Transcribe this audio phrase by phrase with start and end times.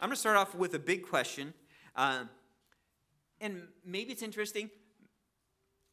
[0.00, 1.52] I'm going to start off with a big question.
[1.96, 2.28] Um,
[3.40, 4.70] and maybe it's interesting.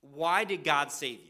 [0.02, 1.30] Why did God save you?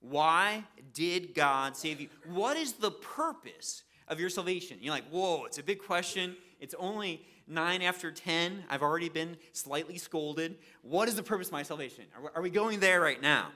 [0.00, 2.08] Why did God save you?
[2.26, 4.78] What is the purpose of your salvation?
[4.80, 6.36] You're like, whoa, it's a big question.
[6.60, 8.64] It's only nine after 10.
[8.68, 10.56] I've already been slightly scolded.
[10.82, 12.04] What is the purpose of my salvation?
[12.34, 13.50] Are we going there right now?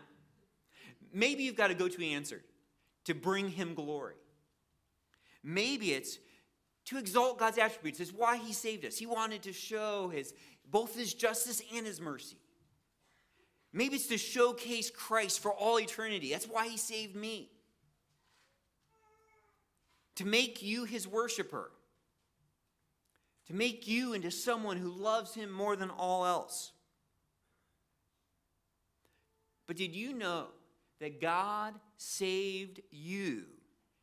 [1.13, 2.43] Maybe you've got a go to answer
[3.05, 4.15] to bring him glory.
[5.43, 6.19] Maybe it's
[6.87, 8.01] to exalt God's attributes.
[8.01, 8.97] It's why he saved us.
[8.97, 10.33] He wanted to show his
[10.69, 12.39] both his justice and his mercy.
[13.73, 16.31] Maybe it's to showcase Christ for all eternity.
[16.31, 17.51] That's why he saved me.
[20.17, 21.71] To make you his worshiper.
[23.47, 26.73] To make you into someone who loves him more than all else.
[29.67, 30.47] But did you know
[31.01, 33.45] that God saved you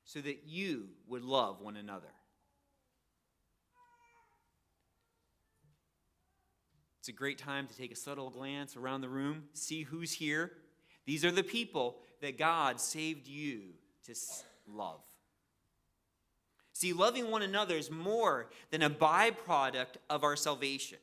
[0.05, 2.12] so that you would love one another?
[7.03, 10.53] It's a great time to take a subtle glance around the room, see who's here.
[11.05, 13.73] These are the people that God saved you
[14.05, 14.15] to
[14.65, 15.03] love.
[16.71, 20.97] See, loving one another is more than a byproduct of our salvation.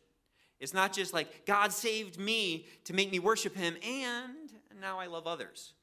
[0.58, 5.06] It's not just like God saved me to make me worship Him, and now I
[5.06, 5.74] love others.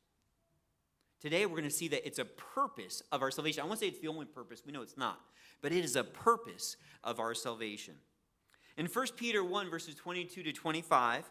[1.22, 3.62] Today, we're going to see that it's a purpose of our salvation.
[3.62, 5.22] I won't say it's the only purpose, we know it's not,
[5.62, 7.94] but it is a purpose of our salvation.
[8.78, 11.30] In 1 Peter 1, verses 22 to 25,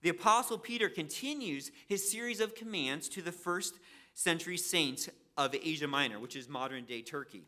[0.00, 3.78] the Apostle Peter continues his series of commands to the first
[4.14, 7.44] century saints of Asia Minor, which is modern day Turkey.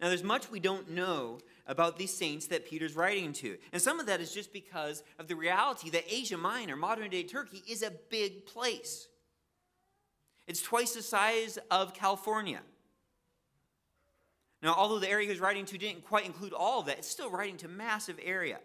[0.00, 3.58] Now, there's much we don't know about these saints that Peter's writing to.
[3.72, 7.24] And some of that is just because of the reality that Asia Minor, modern day
[7.24, 9.08] Turkey, is a big place.
[10.46, 12.60] It's twice the size of California.
[14.62, 17.08] Now, although the area he was writing to didn't quite include all of that, it's
[17.08, 18.58] still writing to massive area.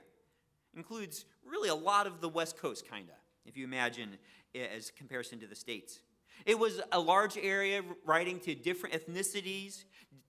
[0.75, 4.17] includes really a lot of the West Coast, kind of, if you imagine
[4.53, 5.99] it as comparison to the States.
[6.45, 9.83] It was a large area writing to different ethnicities,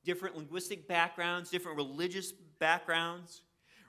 [0.05, 3.43] different linguistic backgrounds, different religious backgrounds,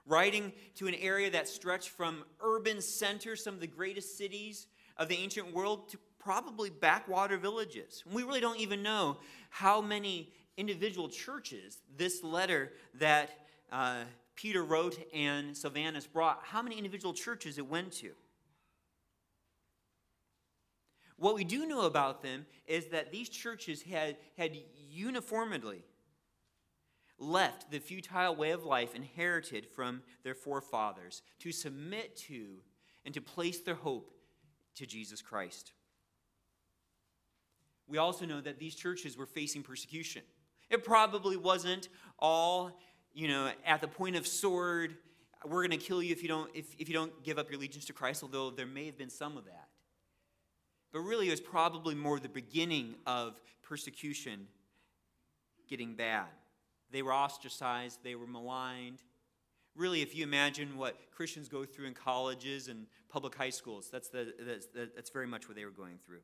[0.06, 5.10] writing to an area that stretched from urban centers, some of the greatest cities of
[5.10, 8.04] the ancient world, to probably backwater villages.
[8.12, 9.18] We really don't even know
[9.50, 13.30] how many individual churches this letter that
[13.72, 14.04] uh,
[14.36, 18.12] Peter wrote and Silvanus brought, how many individual churches it went to.
[21.18, 24.58] What we do know about them is that these churches had, had
[24.92, 25.86] uniformly
[27.18, 32.58] left the futile way of life inherited from their forefathers to submit to
[33.06, 34.12] and to place their hope
[34.76, 35.72] to Jesus Christ.
[37.88, 40.24] We also know that these churches were facing persecution.
[40.70, 41.90] It probably wasn't
[42.20, 42.80] all,
[43.14, 44.96] you know, at the point of sword,
[45.46, 47.60] we're going to kill you if you don't if, if you don't give up your
[47.60, 49.68] allegiance to Christ, although there may have been some of that.
[50.92, 54.48] But really it was probably more the beginning of persecution
[55.68, 56.28] getting bad.
[56.92, 59.04] They were ostracized, they were maligned.
[59.76, 64.08] Really, if you imagine what Christians go through in colleges and public high schools, that's,
[64.08, 66.22] the, that's, that's very much what they were going through.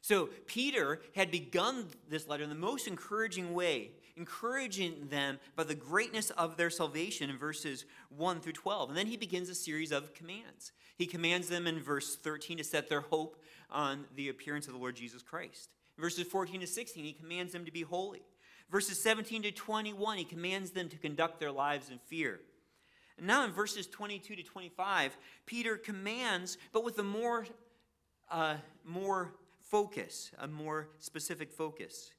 [0.00, 5.74] So Peter had begun this letter in the most encouraging way, encouraging them by the
[5.74, 7.84] greatness of their salvation in verses
[8.16, 8.90] 1 through 12.
[8.90, 10.72] And then he begins a series of commands.
[10.96, 14.78] He commands them in verse 13 to set their hope on the appearance of the
[14.78, 15.70] Lord Jesus Christ.
[15.96, 18.22] In verses 14 to 16, he commands them to be holy.
[18.70, 22.40] Verses 17 to 21, he commands them to conduct their lives in fear.
[23.18, 27.46] And now in verses 22 to 25, Peter commands, but with a more,
[28.30, 29.32] uh, more
[29.70, 32.10] focus, a more specific focus.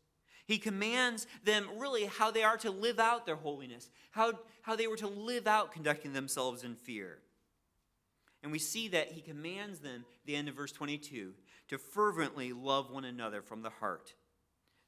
[0.46, 4.88] He commands them really how they are to live out their holiness, how, how they
[4.88, 7.20] were to live out conducting themselves in fear.
[8.44, 11.34] And we see that he commands them, the end of verse 22,
[11.70, 14.14] to fervently love one another from the heart.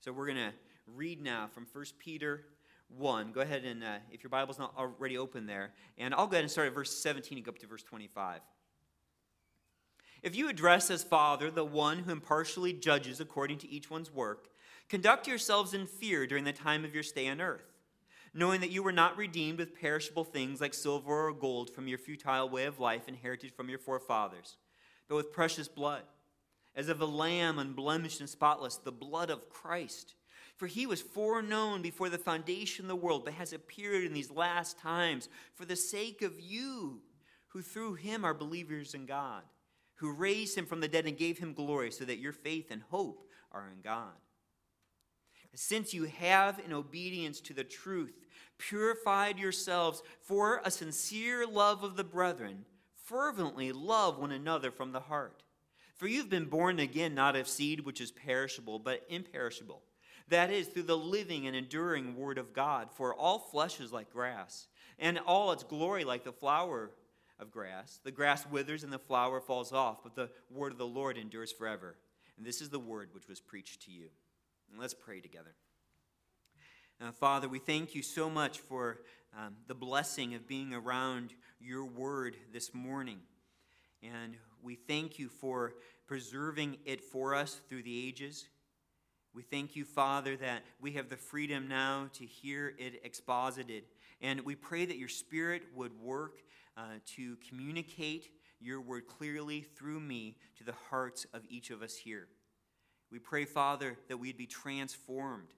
[0.02, 0.54] So we're going to
[0.88, 2.46] read now from 1 Peter
[2.90, 3.32] 1.
[3.32, 6.44] Go ahead and, uh, if your Bible's not already open there, and I'll go ahead
[6.44, 8.42] and start at verse 17 and go up to verse 25.
[10.24, 14.48] If you address as Father the one who impartially judges according to each one's work,
[14.88, 17.74] conduct yourselves in fear during the time of your stay on earth,
[18.34, 21.98] knowing that you were not redeemed with perishable things like silver or gold from your
[21.98, 24.56] futile way of life inherited from your forefathers,
[25.10, 26.04] but with precious blood,
[26.74, 30.16] as of a lamb unblemished and spotless, the blood of Christ.
[30.56, 34.32] For he was foreknown before the foundation of the world, but has appeared in these
[34.32, 37.02] last times for the sake of you,
[37.50, 39.44] who through him are believers in God
[40.04, 42.82] who raised him from the dead and gave him glory, so that your faith and
[42.90, 44.12] hope are in God.
[45.56, 48.12] since you have, in obedience to the truth,
[48.58, 52.66] purified yourselves for a sincere love of the brethren,
[53.06, 55.44] fervently love one another from the heart.
[55.96, 59.84] For you've been born again, not of seed which is perishable, but imperishable.
[60.28, 62.90] That is, through the living and enduring Word of God.
[62.92, 64.68] For all flesh is like grass,
[65.00, 66.92] and all its glory like the flower
[67.40, 68.00] of grass.
[68.04, 71.52] The grass withers and the flower falls off, but the Word of the Lord endures
[71.52, 71.96] forever.
[72.38, 74.08] And this is the Word which was preached to you.
[74.72, 75.56] And let's pray together.
[77.02, 79.02] Uh, Father, we thank you so much for
[79.38, 83.20] um, the blessing of being around your word this morning.
[84.04, 85.74] And we thank you for
[86.08, 88.48] preserving it for us through the ages.
[89.34, 93.84] We thank you, Father, that we have the freedom now to hear it exposited.
[94.22, 96.40] And we pray that your Spirit would work
[96.78, 98.30] uh, to communicate
[98.60, 102.28] your word clearly through me to the hearts of each of us here.
[103.12, 105.50] We pray, Father, that we'd be transformed,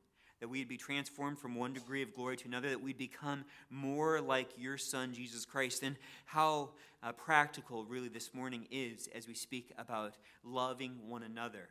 [0.41, 4.19] that we'd be transformed from one degree of glory to another, that we'd become more
[4.19, 5.83] like your Son, Jesus Christ.
[5.83, 5.95] And
[6.25, 6.71] how
[7.01, 11.69] uh, practical, really, this morning is as we speak about loving one another.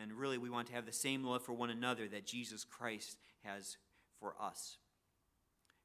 [0.00, 3.18] And really, we want to have the same love for one another that Jesus Christ
[3.44, 3.76] has
[4.18, 4.78] for us.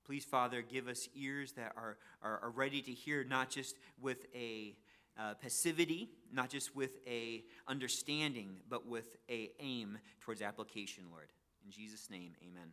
[0.06, 4.25] Please, Father, give us ears that are, are, are ready to hear, not just with
[4.36, 4.75] a
[5.18, 11.30] uh, passivity, not just with a understanding, but with a aim towards application, Lord.
[11.66, 12.72] In Jesus' name, amen.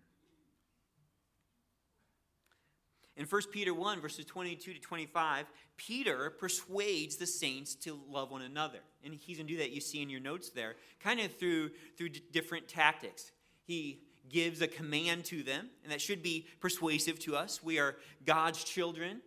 [3.16, 5.46] In 1 Peter 1, verses 22 to 25,
[5.76, 8.78] Peter persuades the saints to love one another.
[9.04, 11.70] And he's going to do that, you see in your notes there, kind of through,
[11.96, 13.32] through d- different tactics.
[13.64, 17.62] He gives a command to them, and that should be persuasive to us.
[17.62, 19.20] We are God's children.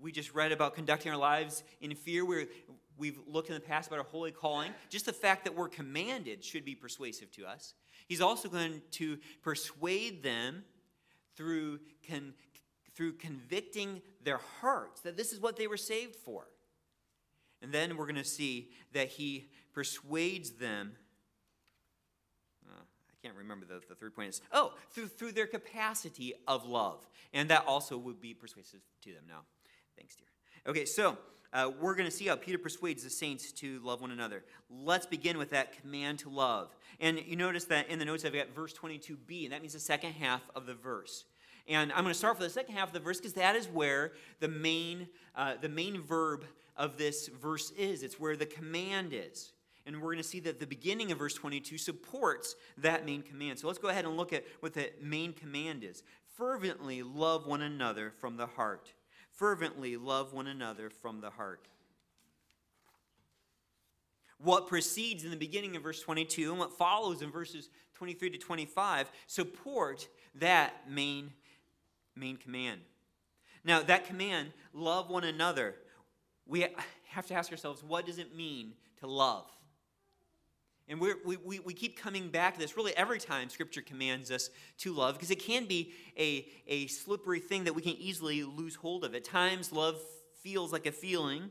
[0.00, 2.24] We just read about conducting our lives in fear.
[2.24, 2.46] We're,
[2.98, 4.72] we've looked in the past about our holy calling.
[4.90, 7.74] Just the fact that we're commanded should be persuasive to us.
[8.06, 10.64] He's also going to persuade them
[11.36, 12.34] through, con,
[12.94, 16.46] through convicting their hearts that this is what they were saved for.
[17.62, 20.92] And then we're going to see that he persuades them.
[23.24, 24.42] Can't remember the, the third point is.
[24.52, 27.08] Oh, through, through their capacity of love.
[27.32, 29.40] And that also would be persuasive to them now.
[29.96, 30.26] Thanks, dear.
[30.66, 31.16] Okay, so
[31.54, 34.44] uh, we're going to see how Peter persuades the saints to love one another.
[34.68, 36.76] Let's begin with that command to love.
[37.00, 39.80] And you notice that in the notes I've got verse 22b, and that means the
[39.80, 41.24] second half of the verse.
[41.66, 43.68] And I'm going to start with the second half of the verse because that is
[43.68, 46.44] where the main, uh, the main verb
[46.76, 48.02] of this verse is.
[48.02, 49.54] It's where the command is.
[49.86, 53.58] And we're going to see that the beginning of verse 22 supports that main command.
[53.58, 56.02] So let's go ahead and look at what the main command is.
[56.36, 58.92] Fervently love one another from the heart
[59.34, 61.66] fervently love one another from the heart.
[64.38, 68.38] What precedes in the beginning of verse 22 and what follows in verses 23 to
[68.38, 71.32] 25 support that main,
[72.14, 72.80] main command.
[73.64, 75.76] Now, that command, love one another,
[76.46, 76.66] we
[77.08, 79.46] have to ask ourselves what does it mean to love?
[80.88, 84.50] And we we, we keep coming back to this really every time Scripture commands us
[84.78, 88.74] to love because it can be a, a slippery thing that we can easily lose
[88.74, 89.14] hold of.
[89.14, 89.96] At times, love
[90.42, 91.48] feels like a feeling.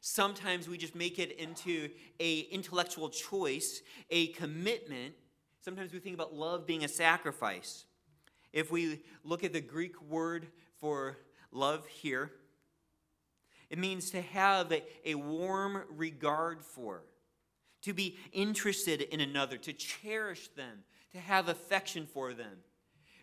[0.00, 1.88] Sometimes we just make it into
[2.20, 5.14] a intellectual choice, a commitment.
[5.62, 7.86] Sometimes we think about love being a sacrifice.
[8.52, 10.48] If we look at the Greek word
[10.78, 11.16] for
[11.50, 12.32] love here,
[13.70, 17.02] it means to have a, a warm regard for
[17.84, 22.58] to be interested in another, to cherish them, to have affection for them.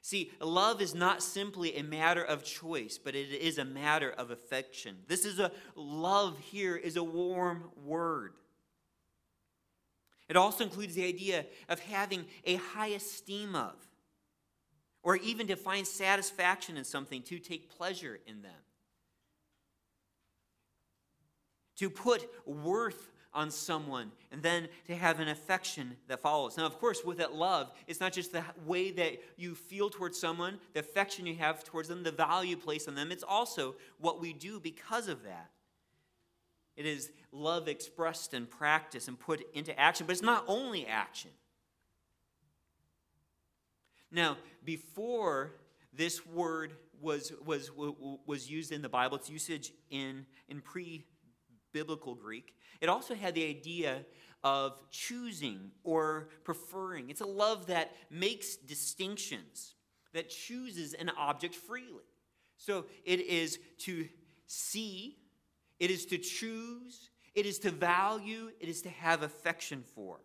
[0.04, 4.32] See, love is not simply a matter of choice, but it is a matter of
[4.32, 4.98] affection.
[5.08, 8.34] This is a love here is a warm word.
[10.28, 13.76] It also includes the idea of having a high esteem of,
[15.04, 18.52] or even to find satisfaction in something, to take pleasure in them.
[21.78, 26.58] To put worth on someone and then to have an affection that follows.
[26.58, 30.20] Now, of course, with that love, it's not just the way that you feel towards
[30.20, 34.20] someone, the affection you have towards them, the value placed on them, it's also what
[34.20, 35.50] we do because of that.
[36.76, 41.32] It is love expressed and practiced and put into action, but it's not only action.
[44.12, 45.52] Now, before
[45.94, 47.72] this word was, was,
[48.26, 51.06] was used in the Bible, its usage in, in pre
[51.74, 54.06] biblical Greek, it also had the idea
[54.44, 57.10] of choosing or preferring.
[57.10, 59.76] It's a love that makes distinctions,
[60.14, 62.04] that chooses an object freely.
[62.58, 64.08] So it is to
[64.48, 65.18] see,
[65.80, 70.20] it is to choose, it is to value, it is to have affection for.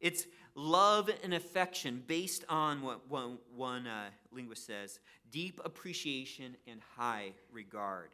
[0.00, 5.00] It's love and affection based on what one, one uh, linguist says
[5.30, 8.10] deep appreciation and high regard.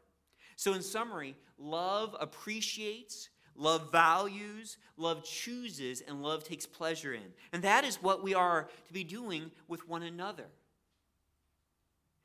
[0.56, 7.32] So, in summary, love appreciates, love values, love chooses, and love takes pleasure in.
[7.52, 10.46] And that is what we are to be doing with one another.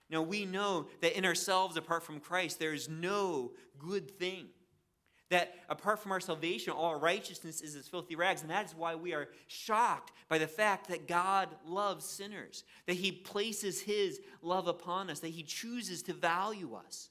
[0.10, 4.48] Now, we know that in ourselves, apart from Christ, there is no good thing.
[5.30, 8.42] That apart from our salvation, all righteousness is as filthy rags.
[8.42, 12.94] And that is why we are shocked by the fact that God loves sinners, that
[12.94, 17.10] He places His love upon us, that He chooses to value us.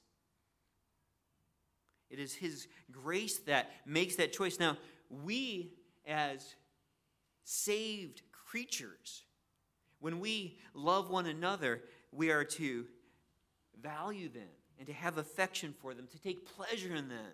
[2.09, 4.59] It is His grace that makes that choice.
[4.59, 4.77] Now,
[5.09, 5.73] we
[6.07, 6.55] as
[7.43, 9.23] saved creatures,
[9.99, 12.85] when we love one another, we are to
[13.81, 17.33] value them and to have affection for them, to take pleasure in them.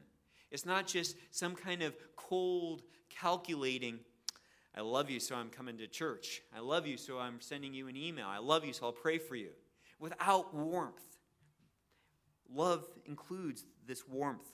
[0.52, 4.00] It's not just some kind of cold, calculating,
[4.78, 6.42] I love you, so I'm coming to church.
[6.54, 8.28] I love you, so I'm sending you an email.
[8.28, 9.52] I love you, so I'll pray for you.
[10.00, 11.02] Without warmth.
[12.54, 14.52] Love includes this warmth.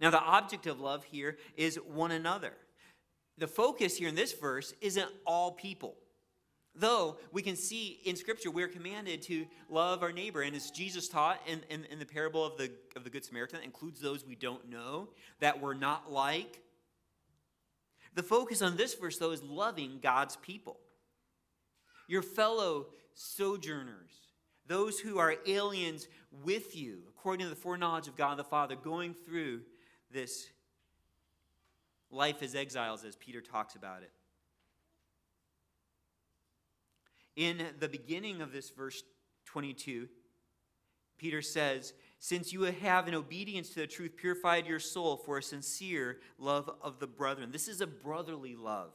[0.00, 2.52] Now, the object of love here is one another.
[3.38, 5.96] The focus here in this verse isn't all people.
[6.74, 11.08] Though we can see in Scripture we're commanded to love our neighbor, and as Jesus
[11.08, 14.24] taught in, in, in, the parable of the, of the Good Samaritan, that includes those
[14.24, 15.08] we don't know,
[15.40, 16.62] that we're not like.
[18.14, 20.78] The focus on this verse, though, is loving God's people.
[22.08, 24.12] Your fellow sojourners,
[24.66, 26.08] those who are aliens
[26.44, 29.62] with you, according to the foreknowledge of God the Father, going through
[30.10, 30.48] this
[32.10, 34.12] life as exiles, as Peter talks about it.
[37.36, 39.02] In the beginning of this verse
[39.46, 40.08] 22,
[41.16, 45.42] Peter says, Since you have, in obedience to the truth, purified your soul for a
[45.42, 47.50] sincere love of the brethren.
[47.52, 48.92] This is a brotherly love.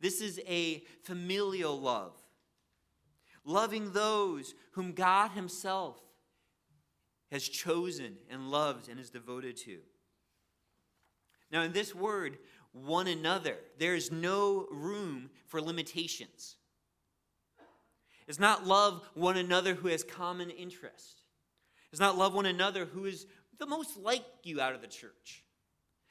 [0.00, 2.12] This is a familial love.
[3.44, 6.00] Loving those whom God Himself
[7.30, 9.78] has chosen and loved and is devoted to.
[11.50, 12.38] Now, in this word,
[12.72, 16.56] one another, there is no room for limitations.
[18.26, 21.22] It's not love one another who has common interest.
[21.92, 23.26] It's not love one another who is
[23.58, 25.44] the most like you out of the church.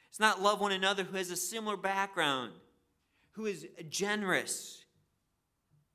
[0.09, 2.53] It's not love one another who has a similar background,
[3.31, 4.85] who is generous.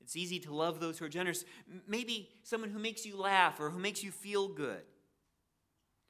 [0.01, 1.45] It's easy to love those who are generous.
[1.87, 4.81] Maybe someone who makes you laugh or who makes you feel good.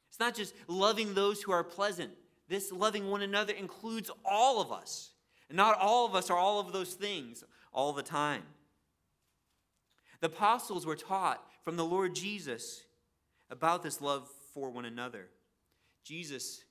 [0.10, 2.12] It's not just loving those who are pleasant.
[2.50, 5.12] This loving one another includes all of us.
[5.48, 8.44] And not all of us are all of those things all the time.
[10.20, 12.82] The apostles were taught from the Lord Jesus
[13.50, 15.28] about this love for one another.
[16.04, 16.64] Jesus,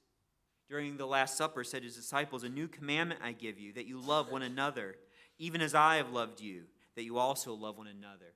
[0.69, 3.87] during the Last Supper, said to his disciples, A new commandment I give you, that
[3.87, 4.97] you love one another,
[5.39, 6.65] even as I have loved you,
[6.97, 8.35] that you also love one another.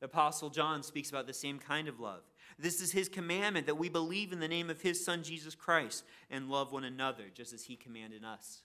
[0.00, 2.22] The Apostle John speaks about the same kind of love.
[2.58, 6.04] This is his commandment that we believe in the name of his Son, Jesus Christ,
[6.30, 8.62] and love one another, just as he commanded us.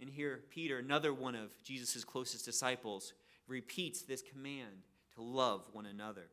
[0.00, 3.14] And here, Peter, another one of Jesus' closest disciples,
[3.48, 4.82] repeats this command
[5.16, 6.28] to love one another.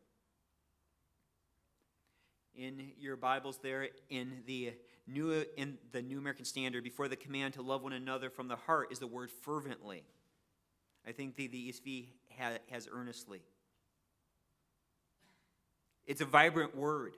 [2.56, 4.74] In your Bibles, there in the
[5.08, 8.56] New, in the New American Standard, before the command to love one another from the
[8.56, 10.04] heart is the word fervently.
[11.08, 12.08] I think the, the ESV
[12.40, 13.42] ha, has earnestly.
[16.06, 17.16] It's a vibrant word.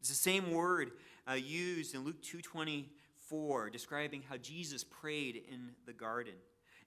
[0.00, 0.92] It's the same word
[1.30, 6.34] uh, used in Luke 2.24, describing how Jesus prayed in the garden.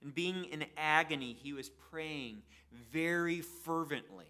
[0.02, 2.42] And being in agony, he was praying
[2.92, 4.26] very fervently.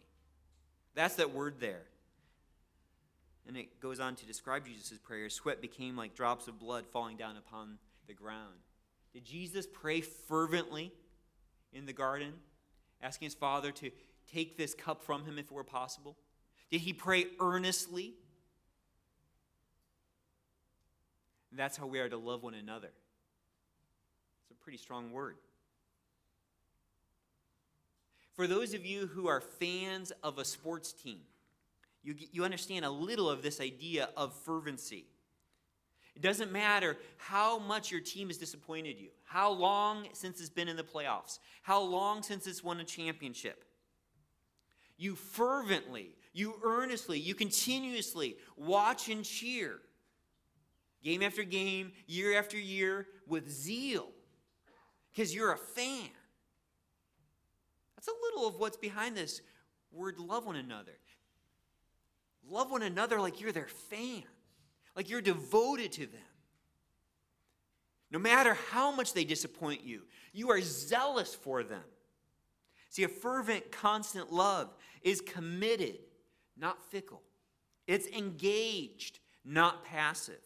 [0.94, 1.82] That's that word there.
[3.48, 5.28] And it goes on to describe Jesus' prayer.
[5.30, 8.54] Sweat became like drops of blood falling down upon the ground.
[9.12, 10.92] Did Jesus pray fervently
[11.72, 12.32] in the garden,
[13.02, 13.90] asking his Father to
[14.32, 16.16] take this cup from him if it were possible?
[16.70, 18.14] Did he pray earnestly?
[21.58, 22.90] that's how we are to love one another.
[24.42, 25.36] It's a pretty strong word.
[28.34, 31.20] For those of you who are fans of a sports team,
[32.02, 35.06] you, you understand a little of this idea of fervency.
[36.16, 40.66] It doesn't matter how much your team has disappointed you, how long since it's been
[40.66, 43.64] in the playoffs, how long since it's won a championship.
[44.96, 49.80] You fervently, you earnestly, you continuously watch and cheer
[51.04, 54.08] game after game, year after year with zeal
[55.12, 56.08] because you're a fan.
[57.94, 59.42] That's a little of what's behind this
[59.92, 60.96] word love one another.
[62.48, 64.22] Love one another like you're their fan,
[64.96, 66.20] like you're devoted to them.
[68.10, 71.84] No matter how much they disappoint you, you are zealous for them.
[72.88, 75.98] See, a fervent, constant love is committed,
[76.56, 77.22] not fickle.
[77.86, 80.40] It's engaged, not passive.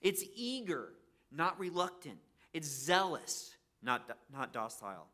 [0.00, 0.94] It's eager,
[1.30, 2.18] not reluctant.
[2.52, 5.06] It's zealous, not, not docile.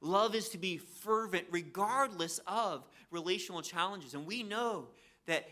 [0.00, 4.14] Love is to be fervent regardless of relational challenges.
[4.14, 4.88] And we know
[5.26, 5.48] that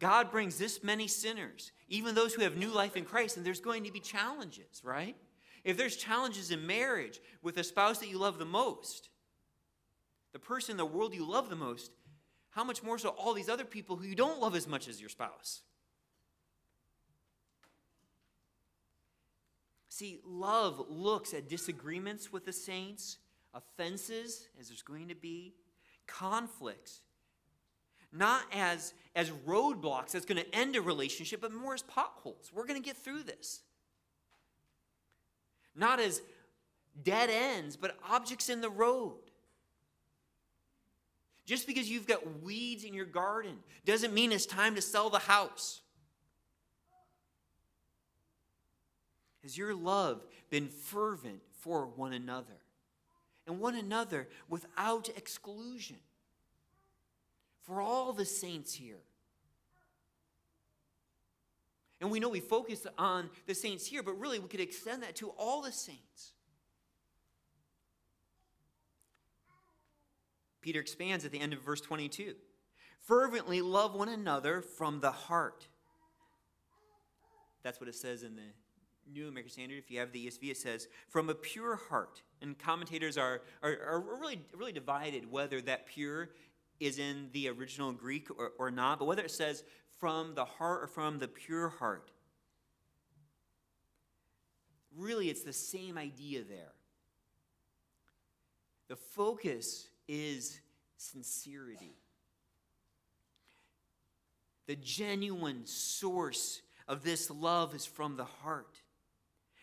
[0.00, 3.60] God brings this many sinners, even those who have new life in Christ, and there's
[3.60, 5.14] going to be challenges, right?
[5.62, 9.10] If there's challenges in marriage with a spouse that you love the most,
[10.32, 11.92] the person in the world you love the most,
[12.50, 15.00] how much more so all these other people who you don't love as much as
[15.00, 15.60] your spouse?
[19.90, 23.18] See, love looks at disagreements with the saints,
[23.52, 25.52] offenses, as there's going to be,
[26.06, 27.02] conflicts,
[28.12, 32.50] not as, as roadblocks that's going to end a relationship, but more as potholes.
[32.52, 33.60] We're going to get through this.
[35.76, 36.20] Not as
[37.02, 39.18] dead ends, but objects in the road.
[41.46, 45.18] Just because you've got weeds in your garden doesn't mean it's time to sell the
[45.18, 45.80] house.
[49.42, 52.58] Has your love been fervent for one another?
[53.46, 55.96] And one another without exclusion?
[57.62, 59.00] For all the saints here.
[62.00, 65.16] And we know we focus on the saints here, but really we could extend that
[65.16, 66.32] to all the saints.
[70.62, 72.34] Peter expands at the end of verse 22
[73.00, 75.66] fervently love one another from the heart.
[77.62, 78.42] That's what it says in the
[79.12, 79.78] New American Standard.
[79.78, 82.22] If you have the ESV, it says, from a pure heart.
[82.40, 86.30] And commentators are, are, are really, really divided whether that pure
[86.80, 89.62] is in the original Greek or, or not, but whether it says
[89.98, 92.10] from the heart or from the pure heart.
[94.96, 96.72] Really, it's the same idea there.
[98.88, 100.60] The focus is
[100.96, 101.94] sincerity.
[104.66, 108.76] The genuine source of this love is from the heart.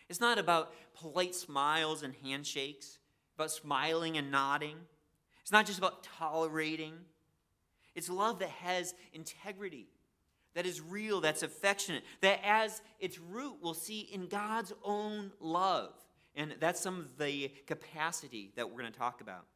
[0.08, 2.98] It's not about polite smiles and handshakes,
[3.36, 4.76] about smiling and nodding.
[5.48, 6.92] It's not just about tolerating.
[7.94, 9.86] It's love that has integrity,
[10.52, 15.94] that is real, that's affectionate, that as its root we'll see in God's own love.
[16.36, 19.46] And that's some of the capacity that we're going to talk about.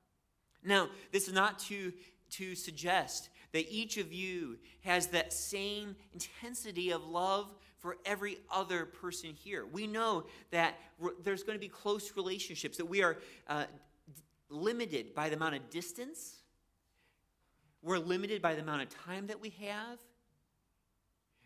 [0.65, 1.93] Now, this is not to,
[2.31, 8.87] to suggest that each of you has that same intensity of love for every other
[8.87, 9.67] person here.
[9.67, 10.79] We know that
[11.23, 13.67] there's going to be close relationships, that we are uh,
[14.53, 16.43] limited by the amount of distance,
[17.83, 19.99] we're limited by the amount of time that we have.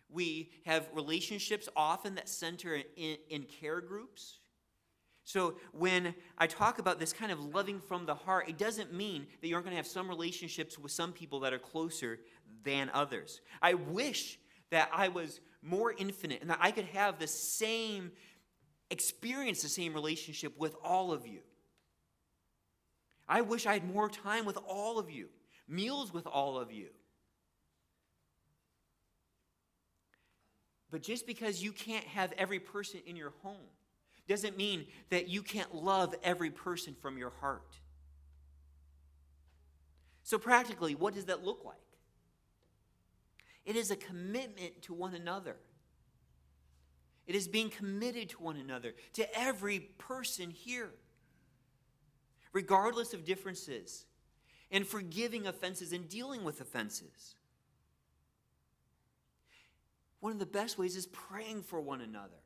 [0.09, 4.39] We have relationships often that center in, in care groups.
[5.25, 9.27] So when I talk about this kind of loving from the heart, it doesn't mean
[9.41, 12.21] that you aren't going to have some relationships with some people that are closer
[12.63, 13.41] than others.
[13.61, 14.39] I wish
[14.71, 18.13] that I was more infinite and that I could have the same
[18.91, 21.41] experience, the same relationship with all of you.
[23.29, 25.29] I wish I had more time with all of you,
[25.69, 26.89] meals with all of you.
[30.91, 33.69] But just because you can't have every person in your home
[34.29, 37.81] doesn't mean that you can't love every person from your heart.
[40.23, 41.77] So, practically, what does that look like?
[43.65, 45.57] It is a commitment to one another.
[47.27, 50.91] It is being committed to one another, to every person here,
[52.57, 54.07] regardless of differences,
[54.71, 57.35] and forgiving offenses and dealing with offenses.
[60.21, 62.41] One of the best ways is praying for one another.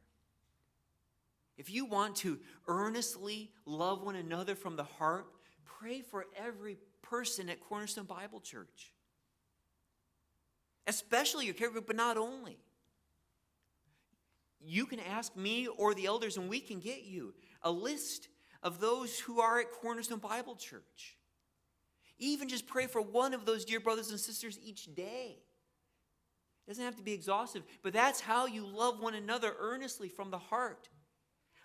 [1.57, 5.27] If you want to earnestly love one another from the heart,
[5.65, 8.93] pray for every person at Cornerstone Bible Church,
[10.89, 12.59] especially your care group, but not only.
[14.61, 18.27] You can ask me or the elders, and we can get you a list
[18.63, 21.17] of those who are at Cornerstone Bible Church.
[22.19, 25.39] Even just pray for one of those dear brothers and sisters each day.
[26.67, 30.31] It doesn't have to be exhaustive, but that's how you love one another earnestly from
[30.31, 30.89] the heart.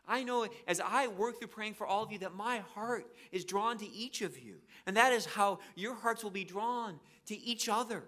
[0.07, 3.43] I know as I work through praying for all of you that my heart is
[3.43, 4.57] drawn to each of you.
[4.85, 8.03] And that is how your hearts will be drawn to each other.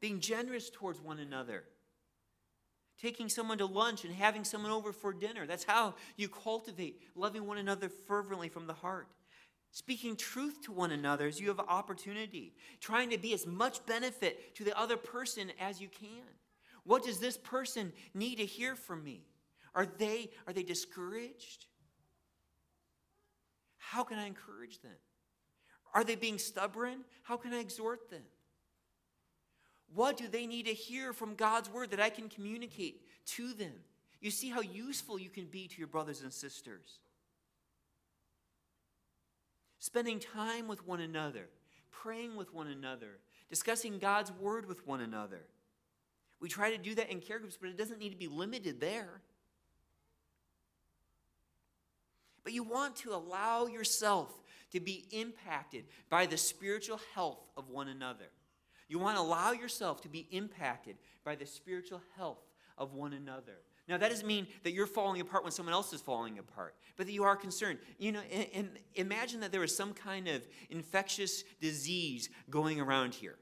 [0.00, 1.64] Being generous towards one another.
[3.00, 5.46] Taking someone to lunch and having someone over for dinner.
[5.46, 9.08] That's how you cultivate loving one another fervently from the heart.
[9.70, 12.54] Speaking truth to one another as you have opportunity.
[12.80, 16.24] Trying to be as much benefit to the other person as you can
[16.84, 19.26] What does this person need to hear from me?
[19.74, 21.66] Are they, are they discouraged?
[23.76, 24.96] How can I encourage them?
[25.94, 27.04] Are they being stubborn?
[27.22, 28.22] How can I exhort them?
[29.94, 33.72] What do they need to hear from God's word that I can communicate to them?
[34.20, 36.98] You see how useful you can be to your brothers and sisters.
[39.78, 41.48] Spending time with one another,
[41.90, 45.40] praying with one another, discussing God's word with one another.
[46.40, 48.80] We try to do that in care groups, but it doesn't need to be limited
[48.80, 49.22] there.
[52.44, 54.32] But you want to allow yourself
[54.72, 58.26] to be impacted by the spiritual health of one another.
[58.88, 62.42] You want to allow yourself to be impacted by the spiritual health
[62.76, 63.58] of one another.
[63.88, 67.06] Now, that doesn't mean that you're falling apart when someone else is falling apart, but
[67.06, 67.78] that you are concerned.
[67.98, 73.14] You know, and, and imagine that there was some kind of infectious disease going around
[73.14, 73.36] here.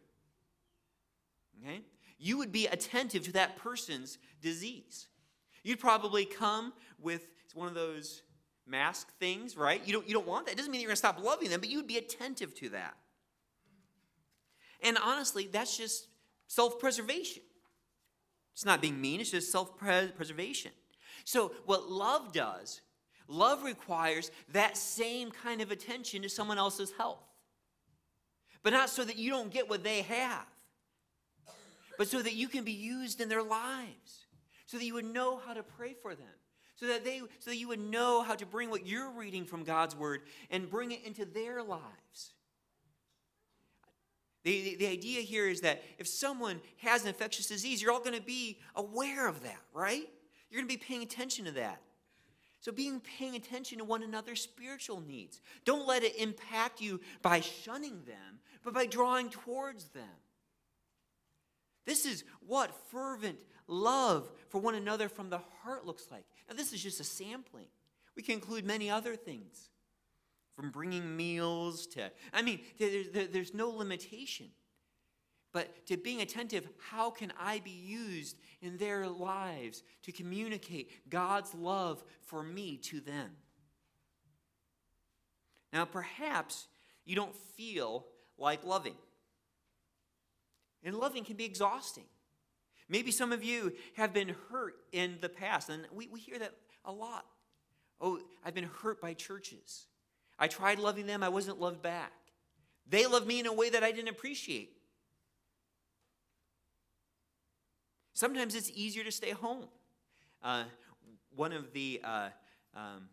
[1.62, 1.80] Okay?
[2.18, 5.08] You would be attentive to that person's disease.
[5.64, 8.22] You'd probably come with one of those
[8.66, 9.80] mask things, right?
[9.84, 10.52] You don't, you don't want that.
[10.52, 12.68] It doesn't mean you're going to stop loving them, but you would be attentive to
[12.70, 12.96] that.
[14.82, 16.08] And honestly, that's just
[16.46, 17.42] self preservation.
[18.54, 20.72] It's not being mean, it's just self preservation.
[21.24, 22.80] So, what love does,
[23.28, 27.22] love requires that same kind of attention to someone else's health.
[28.62, 30.46] But not so that you don't get what they have,
[31.98, 34.26] but so that you can be used in their lives,
[34.66, 36.26] so that you would know how to pray for them
[36.76, 39.64] so that they so that you would know how to bring what you're reading from
[39.64, 42.34] God's word and bring it into their lives.
[44.46, 47.98] The, the, the idea here is that if someone has an infectious disease, you're all
[47.98, 50.08] going to be aware of that, right?
[50.48, 51.80] You're going to be paying attention to that.
[52.60, 55.40] So, being paying attention to one another's spiritual needs.
[55.64, 60.04] Don't let it impact you by shunning them, but by drawing towards them.
[61.84, 66.24] This is what fervent love for one another from the heart looks like.
[66.48, 67.66] Now, this is just a sampling.
[68.14, 69.70] We can include many other things,
[70.56, 74.46] from bringing meals to, I mean, there's no limitation.
[75.52, 81.54] But to being attentive, how can I be used in their lives to communicate God's
[81.54, 83.30] love for me to them?
[85.72, 86.68] Now, perhaps
[87.04, 88.06] you don't feel
[88.38, 88.96] like loving.
[90.82, 92.04] And loving can be exhausting.
[92.88, 96.52] Maybe some of you have been hurt in the past, and we, we hear that
[96.84, 97.24] a lot.
[98.00, 99.86] Oh, I've been hurt by churches.
[100.38, 102.12] I tried loving them, I wasn't loved back.
[102.88, 104.70] They loved me in a way that I didn't appreciate.
[108.14, 109.64] Sometimes it's easier to stay home.
[110.42, 110.64] Uh,
[111.34, 112.28] one of the uh,
[112.74, 113.08] um,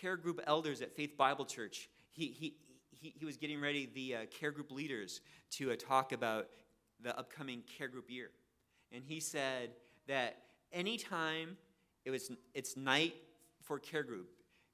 [0.00, 2.56] care group elders at Faith Bible Church, he, he,
[2.90, 6.48] he, he was getting ready, the uh, care group leaders, to uh, talk about
[7.00, 8.30] the upcoming care group year
[8.92, 9.70] and he said
[10.06, 10.36] that
[10.72, 11.56] anytime
[12.04, 13.14] it was it's night
[13.62, 14.28] for care group,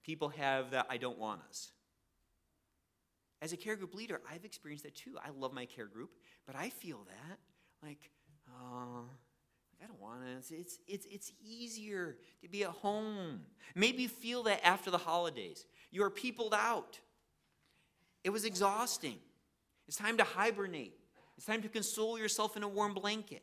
[0.08, 1.70] people have that I don't want us.
[3.42, 5.16] As a care group leader, I've experienced that too.
[5.22, 6.08] I love my care group,
[6.46, 7.38] but I feel that
[7.86, 8.10] like,
[8.48, 9.04] oh,
[9.82, 10.54] I don't want to.
[10.54, 13.40] It's, it's, it's easier to be at home.
[13.74, 15.66] Maybe you feel that after the holidays.
[15.90, 16.98] You are peopled out.
[18.24, 19.18] It was exhausting.
[19.88, 20.94] It's time to hibernate.
[21.36, 23.42] It's time to console yourself in a warm blanket.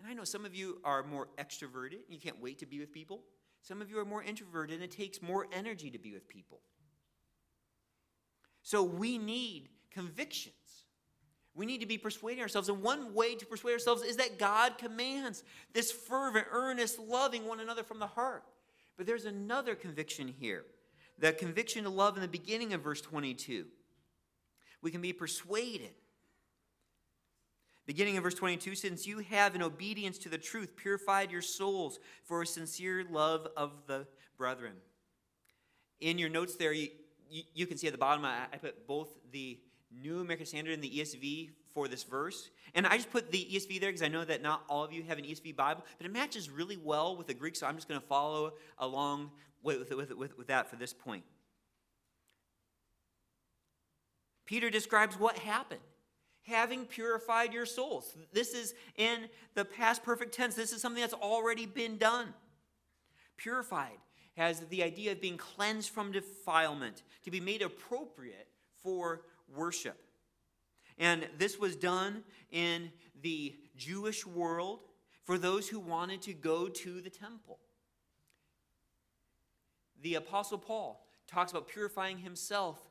[0.00, 2.92] And I know some of you are more extroverted, you can't wait to be with
[2.92, 3.22] people.
[3.66, 6.60] Some of you are more introverted, and it takes more energy to be with people.
[8.62, 10.54] So we need convictions.
[11.52, 12.68] We need to be persuading ourselves.
[12.68, 17.58] And one way to persuade ourselves is that God commands this fervent, earnest, loving one
[17.58, 18.44] another from the heart.
[18.96, 20.64] But there's another conviction here
[21.18, 23.66] the conviction to love in the beginning of verse 22.
[24.80, 25.94] We can be persuaded
[27.86, 32.00] Beginning in verse 22, since you have, in obedience to the truth, purified your souls
[32.24, 34.72] for a sincere love of the brethren.
[36.00, 36.88] In your notes there, you,
[37.30, 39.60] you, can see at the bottom, I, I put both the
[39.92, 42.50] New American Standard and the ESV for this verse.
[42.74, 45.04] And I just put the ESV there because I know that not all of you
[45.04, 47.88] have an ESV Bible, but it matches really well with the Greek, so I'm just
[47.88, 49.30] going to follow along
[49.62, 51.22] with, with, with, with that for this point.
[54.44, 55.80] Peter describes what happened
[56.46, 58.14] having purified your souls.
[58.32, 60.54] This is in the past perfect tense.
[60.54, 62.32] This is something that's already been done.
[63.36, 63.98] Purified
[64.36, 68.48] has the idea of being cleansed from defilement, to be made appropriate
[68.82, 69.22] for
[69.54, 69.98] worship.
[70.98, 72.90] And this was done in
[73.22, 74.80] the Jewish world
[75.24, 77.58] for those who wanted to go to the temple.
[80.02, 82.86] The Apostle Paul talks about purifying himself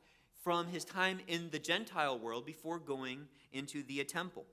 [0.45, 4.45] from his time in the Gentile world before going into the temple.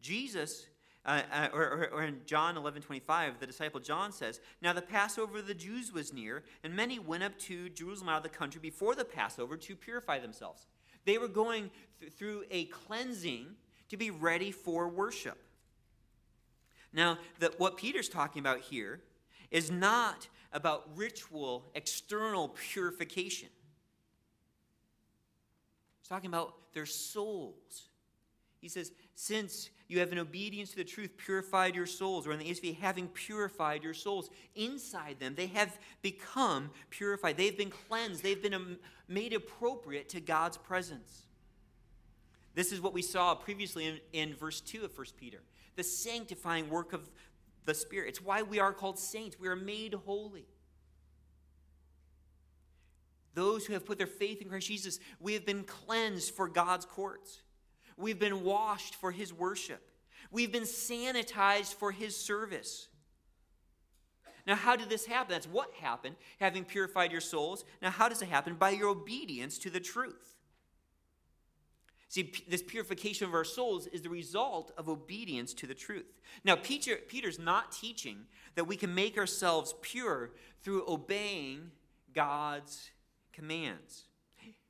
[0.00, 0.66] Jesus
[1.06, 5.36] Uh, uh, or, or, in John 11 25, the disciple John says, Now the Passover
[5.36, 8.58] of the Jews was near, and many went up to Jerusalem out of the country
[8.58, 10.64] before the Passover to purify themselves.
[11.04, 13.48] They were going th- through a cleansing
[13.90, 15.36] to be ready for worship.
[16.94, 19.02] Now, the, what Peter's talking about here
[19.50, 23.50] is not about ritual, external purification.
[26.04, 27.88] He's talking about their souls.
[28.60, 32.38] He says, Since you have in obedience to the truth purified your souls, or in
[32.38, 37.38] the ESV, having purified your souls inside them, they have become purified.
[37.38, 38.22] They've been cleansed.
[38.22, 38.76] They've been um,
[39.08, 41.22] made appropriate to God's presence.
[42.54, 45.40] This is what we saw previously in, in verse 2 of 1 Peter
[45.74, 47.08] the sanctifying work of
[47.64, 48.10] the Spirit.
[48.10, 49.40] It's why we are called saints.
[49.40, 50.44] We are made holy.
[53.34, 56.86] Those who have put their faith in Christ Jesus, we have been cleansed for God's
[56.86, 57.42] courts.
[57.96, 59.82] We've been washed for his worship.
[60.30, 62.88] We've been sanitized for his service.
[64.46, 65.32] Now, how did this happen?
[65.32, 67.64] That's what happened, having purified your souls.
[67.80, 68.54] Now, how does it happen?
[68.54, 70.36] By your obedience to the truth.
[72.08, 76.20] See, this purification of our souls is the result of obedience to the truth.
[76.44, 81.72] Now, Peter, Peter's not teaching that we can make ourselves pure through obeying
[82.14, 82.90] God's
[83.34, 84.04] commands.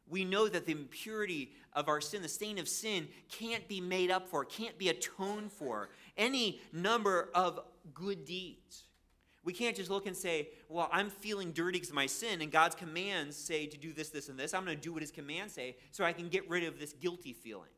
[0.09, 4.11] We know that the impurity of our sin, the stain of sin, can't be made
[4.11, 5.89] up for, can't be atoned for.
[6.17, 7.61] Any number of
[7.95, 8.85] good deeds.
[9.45, 12.51] We can't just look and say, well, I'm feeling dirty because of my sin, and
[12.51, 14.55] God's commands say to do this, this, and this.
[14.55, 16.93] I'm going to do what his commands say so I can get rid of this
[16.95, 17.69] guilty feeling.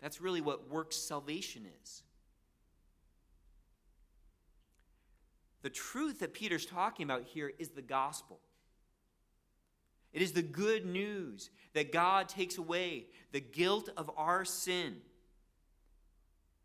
[0.00, 2.02] That's really what works salvation is.
[5.62, 8.40] The truth that Peter's talking about here is the gospel.
[10.12, 14.96] It is the good news that God takes away the guilt of our sin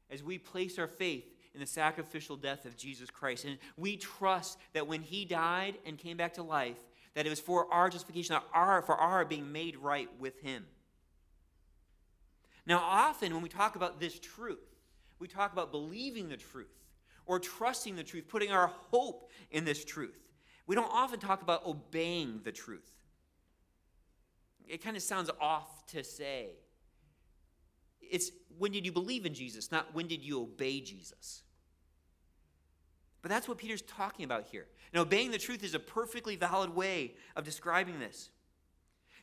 [0.10, 3.46] as we place our faith in the sacrificial death of Jesus Christ.
[3.46, 6.78] And we trust that when he died and came back to life,
[7.16, 10.66] that it was for our justification, our, for our being made right with him.
[12.66, 14.58] Now, often when we talk about this truth,
[15.20, 16.74] we talk about believing the truth
[17.26, 20.20] or trusting the truth, putting our hope in this truth.
[20.66, 22.93] We don't often talk about obeying the truth.
[24.68, 26.52] It kind of sounds off to say.
[28.02, 31.44] It's when did you believe in Jesus, not when did you obey Jesus.
[33.22, 34.68] But that's what Peter's talking about here.
[34.92, 38.30] And obeying the truth is a perfectly valid way of describing this.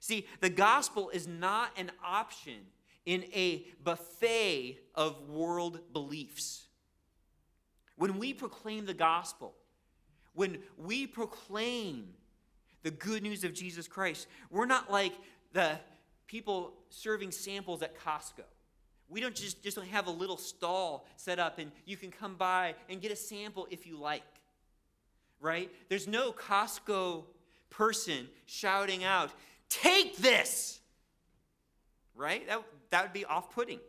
[0.01, 2.67] See, the gospel is not an option
[3.05, 6.67] in a buffet of world beliefs.
[7.97, 9.55] When we proclaim the gospel,
[10.33, 12.15] when we proclaim
[12.83, 15.13] the good news of Jesus Christ, we're not like
[15.53, 15.79] the
[16.27, 18.45] people serving samples at Costco.
[19.09, 22.37] We don't just, just don't have a little stall set up and you can come
[22.37, 24.23] by and get a sample if you like.
[25.41, 25.71] Right?
[25.89, 27.25] There's no Costco
[27.71, 29.31] person shouting out,
[29.69, 30.81] Take this!
[32.15, 32.47] Right?
[32.47, 33.81] That, that would be off putting.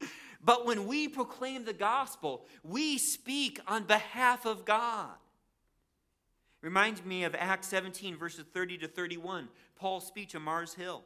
[0.44, 5.10] but when we proclaim the gospel, we speak on behalf of God.
[6.64, 11.04] Reminds me of Acts 17, verses 30 to 31, Paul's speech on Mars Hill.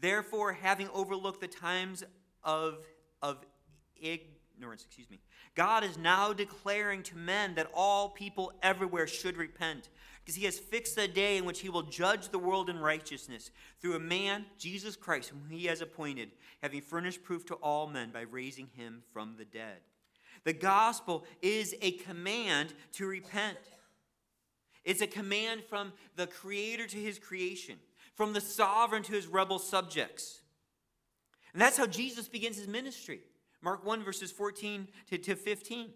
[0.00, 2.04] Therefore, having overlooked the times
[2.44, 2.86] of,
[3.20, 3.44] of
[4.00, 5.18] ignorance, excuse me,
[5.56, 9.88] God is now declaring to men that all people everywhere should repent,
[10.20, 13.50] because he has fixed a day in which he will judge the world in righteousness
[13.80, 16.30] through a man, Jesus Christ, whom he has appointed,
[16.62, 19.78] having furnished proof to all men by raising him from the dead.
[20.44, 23.58] The gospel is a command to repent.
[24.88, 27.76] It's a command from the Creator to his creation,
[28.14, 30.40] from the sovereign to his rebel subjects.
[31.52, 33.20] And that's how Jesus begins his ministry.
[33.60, 35.90] Mark 1, verses 14 to, to 15.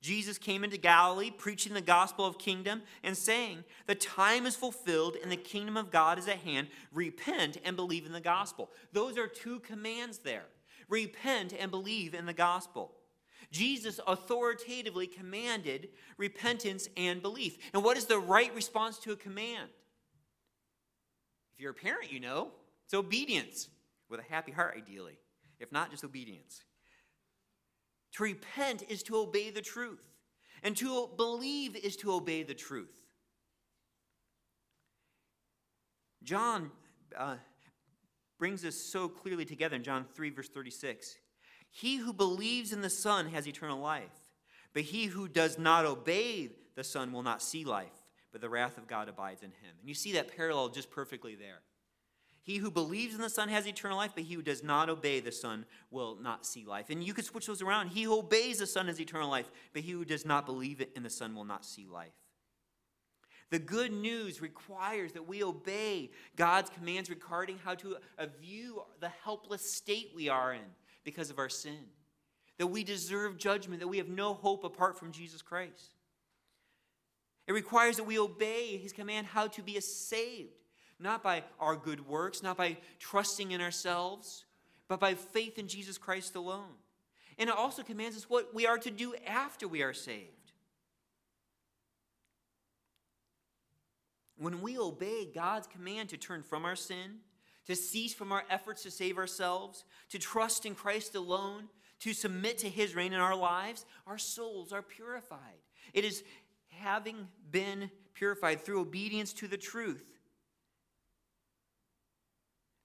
[0.00, 5.16] Jesus came into Galilee preaching the gospel of kingdom and saying, The time is fulfilled
[5.22, 6.66] and the kingdom of God is at hand.
[6.92, 8.72] Repent and believe in the gospel.
[8.92, 10.46] Those are two commands there.
[10.88, 12.95] Repent and believe in the gospel.
[13.50, 17.58] Jesus authoritatively commanded repentance and belief.
[17.72, 19.68] And what is the right response to a command?
[21.54, 22.50] If you're a parent, you know
[22.84, 23.68] it's obedience
[24.08, 25.18] with a happy heart, ideally.
[25.58, 26.62] If not, just obedience.
[28.12, 30.02] To repent is to obey the truth,
[30.62, 32.92] and to believe is to obey the truth.
[36.22, 36.70] John
[37.16, 37.36] uh,
[38.38, 41.16] brings this so clearly together in John 3, verse 36.
[41.78, 44.32] He who believes in the Son has eternal life,
[44.72, 47.92] but he who does not obey the Son will not see life,
[48.32, 49.74] but the wrath of God abides in him.
[49.78, 51.60] And you see that parallel just perfectly there.
[52.40, 55.20] He who believes in the Son has eternal life, but he who does not obey
[55.20, 56.88] the Son will not see life.
[56.88, 57.88] And you could switch those around.
[57.88, 61.02] He who obeys the Son has eternal life, but he who does not believe in
[61.02, 62.14] the Son will not see life.
[63.50, 67.98] The good news requires that we obey God's commands regarding how to
[68.40, 70.62] view the helpless state we are in
[71.06, 71.78] because of our sin.
[72.58, 75.94] That we deserve judgment, that we have no hope apart from Jesus Christ.
[77.46, 80.50] It requires that we obey his command how to be saved
[80.98, 84.44] not by our good works, not by trusting in ourselves,
[84.88, 86.72] but by faith in Jesus Christ alone.
[87.38, 90.30] And it also commands us what we are to do after we are saved.
[94.38, 97.18] When we obey God's command to turn from our sin,
[97.66, 101.64] to cease from our efforts to save ourselves, to trust in Christ alone,
[102.00, 105.38] to submit to his reign in our lives, our souls are purified.
[105.94, 106.22] It is
[106.68, 110.04] having been purified through obedience to the truth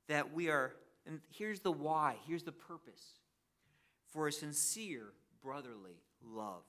[0.08, 0.74] that we are,
[1.06, 3.20] and here's the why, here's the purpose
[4.12, 6.64] for a sincere brotherly love.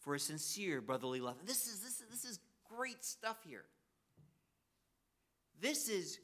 [0.00, 1.36] For a sincere brotherly love.
[1.46, 2.40] This is, this is, this is
[2.76, 3.64] great stuff here.
[5.60, 6.18] This is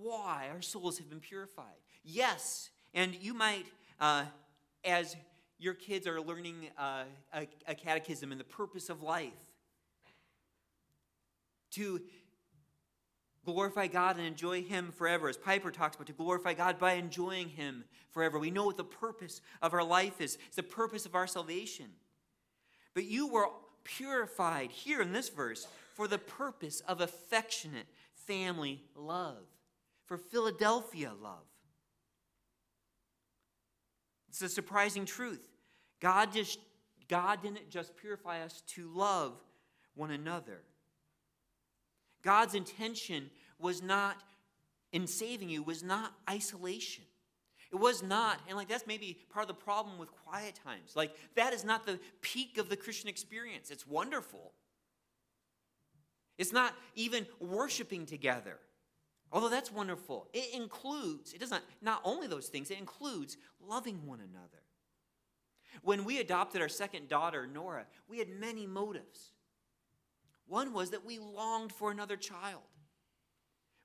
[0.00, 1.64] why our souls have been purified.
[2.04, 3.66] Yes, and you might,
[4.00, 4.24] uh,
[4.84, 5.16] as
[5.58, 9.32] your kids are learning uh, a, a catechism and the purpose of life,
[11.72, 12.00] to
[13.44, 15.28] glorify God and enjoy Him forever.
[15.28, 18.38] As Piper talks about, to glorify God by enjoying Him forever.
[18.38, 21.86] We know what the purpose of our life is, it's the purpose of our salvation.
[22.94, 23.48] But you were
[23.82, 29.44] purified here in this verse for the purpose of affectionate family love,
[30.06, 31.46] for Philadelphia love.
[34.28, 35.48] It's a surprising truth.
[36.00, 36.58] God, just,
[37.08, 39.32] God didn't just purify us to love
[39.94, 40.62] one another.
[42.22, 44.22] God's intention was not
[44.94, 47.04] in saving you was not isolation.
[47.72, 50.92] It was not, and like that's maybe part of the problem with quiet times.
[50.94, 53.72] Like that is not the peak of the Christian experience.
[53.72, 54.52] It's wonderful.
[56.38, 58.58] It's not even worshiping together.
[59.34, 60.28] Although that's wonderful.
[60.32, 64.62] It includes, it does not, not only those things, it includes loving one another.
[65.82, 69.32] When we adopted our second daughter, Nora, we had many motives.
[70.46, 72.62] One was that we longed for another child.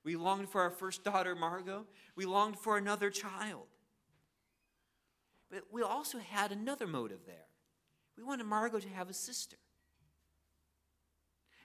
[0.04, 1.84] We longed for our first daughter, Margot.
[2.14, 3.66] We longed for another child.
[5.50, 7.48] But we also had another motive there.
[8.16, 9.56] We wanted Margot to have a sister.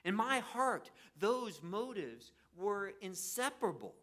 [0.04, 3.94] In my heart, those motives were inseparable.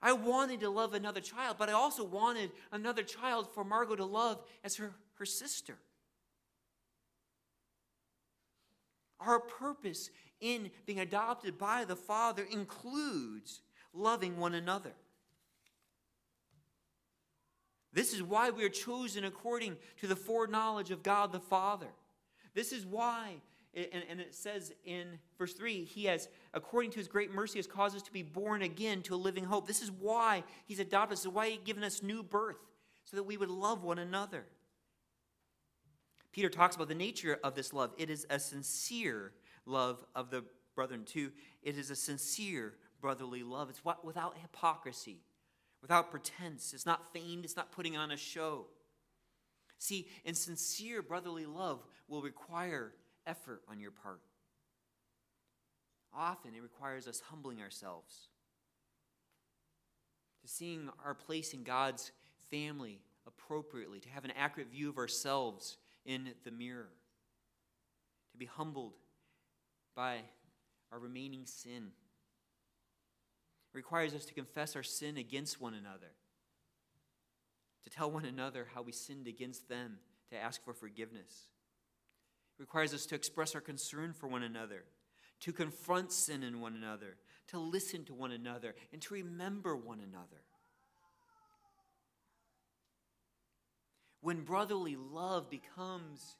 [0.00, 4.04] I wanted to love another child, but I also wanted another child for Margot to
[4.04, 5.76] love as her, her sister.
[9.20, 13.60] Our purpose in being adopted by the Father includes
[13.94, 14.92] loving one another.
[17.92, 21.88] This is why we are chosen according to the foreknowledge of God the Father.
[22.54, 23.36] This is why,
[23.74, 27.96] and, it says in verse 3, He has, according to His great mercy, has caused
[27.96, 29.66] us to be born again to a living hope.
[29.66, 31.20] This is why He's adopted us.
[31.20, 32.58] This is why He's given us new birth,
[33.04, 34.44] so that we would love one another.
[36.32, 37.92] Peter talks about the nature of this love.
[37.96, 39.32] It is a sincere
[39.64, 41.32] love of the brethren, too.
[41.62, 43.70] It is a sincere brotherly love.
[43.70, 45.20] It's what, without hypocrisy,
[45.80, 46.74] without pretense.
[46.74, 48.66] It's not feigned, it's not putting on a show.
[49.78, 52.92] See, and sincere brotherly love will require
[53.26, 54.20] effort on your part.
[56.14, 58.28] Often it requires us humbling ourselves,
[60.42, 62.12] to seeing our place in God's
[62.50, 66.90] family appropriately, to have an accurate view of ourselves in the mirror,
[68.32, 68.94] to be humbled
[69.94, 70.18] by
[70.90, 71.92] our remaining sin.
[73.72, 76.12] It requires us to confess our sin against one another,
[77.84, 79.98] to tell one another how we sinned against them,
[80.30, 81.48] to ask for forgiveness.
[82.62, 84.84] Requires us to express our concern for one another,
[85.40, 87.16] to confront sin in one another,
[87.48, 90.44] to listen to one another, and to remember one another.
[94.20, 96.36] When brotherly love becomes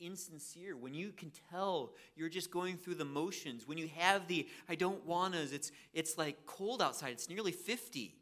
[0.00, 4.48] insincere, when you can tell you're just going through the motions, when you have the
[4.66, 8.14] I don't wannas, it's it's like cold outside, it's nearly 50.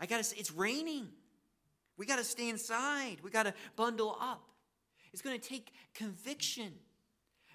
[0.00, 1.08] I gotta say, it's raining.
[1.98, 3.18] We gotta stay inside.
[3.22, 4.48] We gotta bundle up.
[5.18, 6.72] It's gonna take conviction.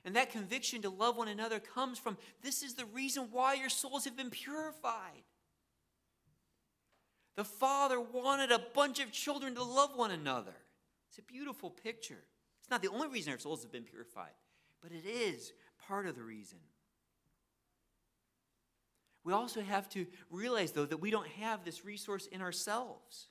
[0.04, 3.70] And that conviction to love one another comes from this is the reason why your
[3.70, 5.24] souls have been purified.
[7.38, 10.54] The Father wanted a bunch of children to love one another.
[11.08, 12.26] It's a beautiful picture.
[12.60, 14.34] It's not the only reason our souls have been purified,
[14.82, 15.54] but it is
[15.88, 16.60] part of the reason.
[19.24, 23.28] We also have to realize, though, that we don't have this resource in ourselves,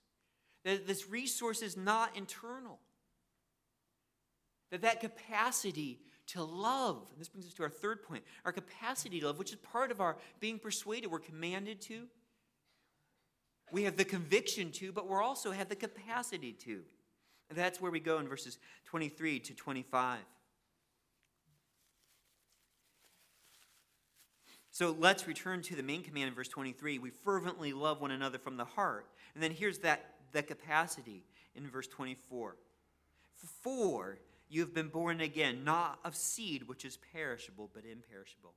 [0.64, 2.78] that this resource is not internal,
[4.73, 9.20] that that capacity to love, and this brings us to our third point, our capacity
[9.20, 12.07] to love, which is part of our being persuaded, we're commanded to.
[13.70, 16.81] We have the conviction to, but we also have the capacity to.
[17.51, 20.18] And that's where we go in verses 23 to 25.
[24.70, 26.99] So let's return to the main command in verse 23.
[26.99, 29.07] We fervently love one another from the heart.
[29.35, 32.57] And then here's that, that capacity in verse 24.
[33.35, 34.16] For
[34.53, 38.53] you have been born again, not of seed which is perishable, but imperishable.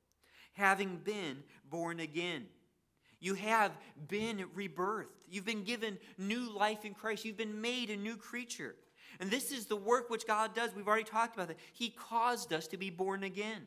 [0.52, 1.38] Having been
[1.70, 2.48] born again.
[3.22, 3.72] You have
[4.10, 5.06] been rebirthed.
[5.30, 7.24] You've been given new life in Christ.
[7.24, 8.76] You've been made a new creature.
[9.22, 10.76] And this is the work which God does.
[10.76, 11.60] We've already talked about that.
[11.72, 13.66] He caused us to be born again.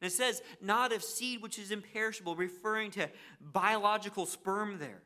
[0.00, 5.02] And it says, not of seed which is imperishable, referring to biological sperm there.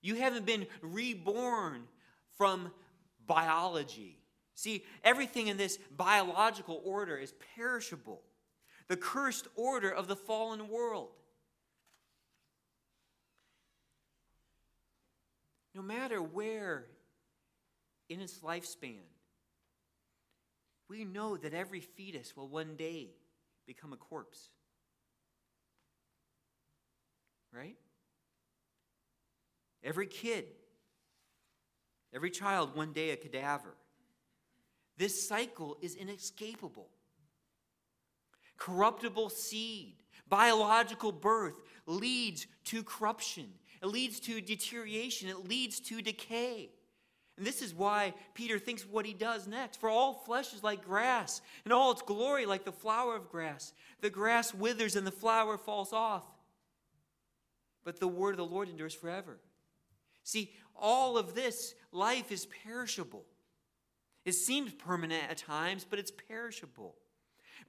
[0.00, 1.82] You haven't been reborn
[2.36, 2.70] from
[3.28, 4.18] biology.
[4.56, 8.22] See, everything in this biological order is perishable,
[8.88, 11.10] the cursed order of the fallen world.
[15.76, 16.86] No matter where
[18.08, 19.04] in its lifespan,
[20.88, 23.10] we know that every fetus will one day
[23.64, 24.48] become a corpse.
[27.52, 27.76] Right?
[29.84, 30.46] Every kid,
[32.14, 33.74] every child, one day a cadaver.
[34.96, 36.88] This cycle is inescapable.
[38.56, 39.94] Corruptible seed,
[40.28, 41.54] biological birth
[41.86, 43.46] leads to corruption,
[43.80, 46.70] it leads to deterioration, it leads to decay.
[47.36, 49.80] And this is why Peter thinks what he does next.
[49.80, 53.72] For all flesh is like grass, and all its glory like the flower of grass.
[54.00, 56.24] The grass withers and the flower falls off.
[57.84, 59.38] But the word of the Lord endures forever.
[60.24, 63.24] See, all of this life is perishable.
[64.24, 66.94] It seems permanent at times, but it's perishable.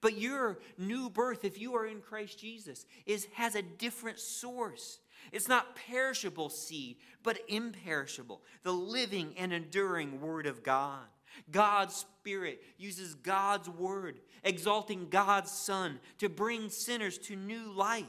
[0.02, 5.00] But your new birth, if you are in Christ Jesus, is, has a different source.
[5.32, 11.06] It's not perishable seed, but imperishable, the living and enduring Word of God.
[11.52, 18.06] God's Spirit uses God's Word, exalting God's Son to bring sinners to new life.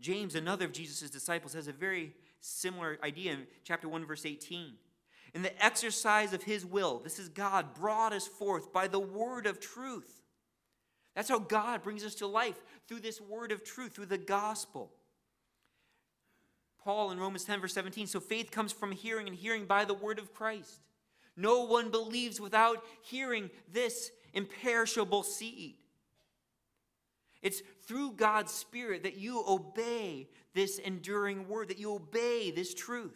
[0.00, 2.14] James, another of Jesus' disciples, has a very
[2.44, 4.74] similar idea in chapter 1, verse 18.
[5.34, 9.46] In the exercise of his will, this is God brought us forth by the word
[9.46, 10.22] of truth
[11.14, 14.90] that's how God brings us to life through this word of truth, through the gospel.
[16.82, 19.94] Paul in Romans 10, verse 17 so faith comes from hearing, and hearing by the
[19.94, 20.80] word of Christ.
[21.36, 25.76] No one believes without hearing this imperishable seed.
[27.44, 33.14] It's through God's Spirit that you obey this enduring word, that you obey this truth.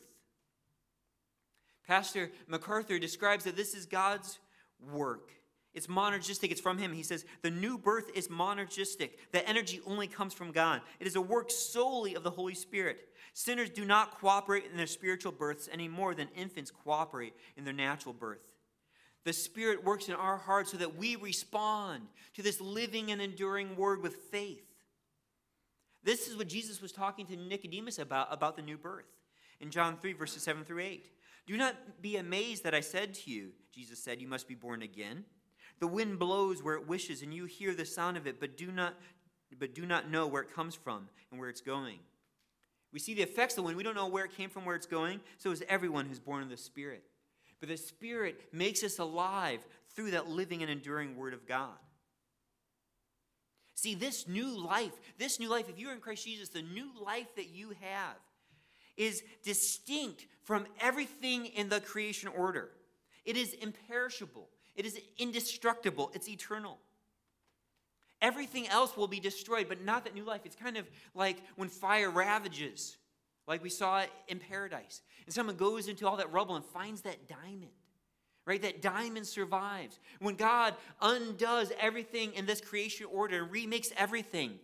[1.84, 4.38] Pastor MacArthur describes that this is God's
[4.80, 5.32] work
[5.78, 6.50] it's monergistic.
[6.50, 6.92] It's from him.
[6.92, 9.10] He says, The new birth is monergistic.
[9.30, 10.80] The energy only comes from God.
[10.98, 12.98] It is a work solely of the Holy Spirit.
[13.32, 17.72] Sinners do not cooperate in their spiritual births any more than infants cooperate in their
[17.72, 18.40] natural birth.
[19.28, 23.76] The Spirit works in our hearts so that we respond to this living and enduring
[23.76, 24.64] word with faith.
[26.02, 29.04] This is what Jesus was talking to Nicodemus about, about the new birth.
[29.60, 31.10] In John 3, verses 7 through 8.
[31.46, 34.80] Do not be amazed that I said to you, Jesus said, you must be born
[34.80, 35.26] again.
[35.78, 38.72] The wind blows where it wishes, and you hear the sound of it, but do
[38.72, 38.94] not,
[39.58, 41.98] but do not know where it comes from and where it's going.
[42.94, 43.76] We see the effects of the wind.
[43.76, 45.20] We don't know where it came from, where it's going.
[45.36, 47.04] So is everyone who's born of the Spirit.
[47.60, 49.60] But the Spirit makes us alive
[49.94, 51.76] through that living and enduring Word of God.
[53.74, 57.34] See, this new life, this new life, if you're in Christ Jesus, the new life
[57.36, 58.16] that you have
[58.96, 62.70] is distinct from everything in the creation order.
[63.24, 64.48] It is imperishable.
[64.78, 66.78] It is indestructible, it's eternal.
[68.22, 70.42] Everything else will be destroyed, but not that new life.
[70.44, 72.96] It's kind of like when fire ravages,
[73.48, 75.02] like we saw in paradise.
[75.24, 77.72] And someone goes into all that rubble and finds that diamond,
[78.44, 78.60] right?
[78.60, 79.98] That diamond survives.
[80.20, 84.58] When God undoes everything in this creation order and remakes everything,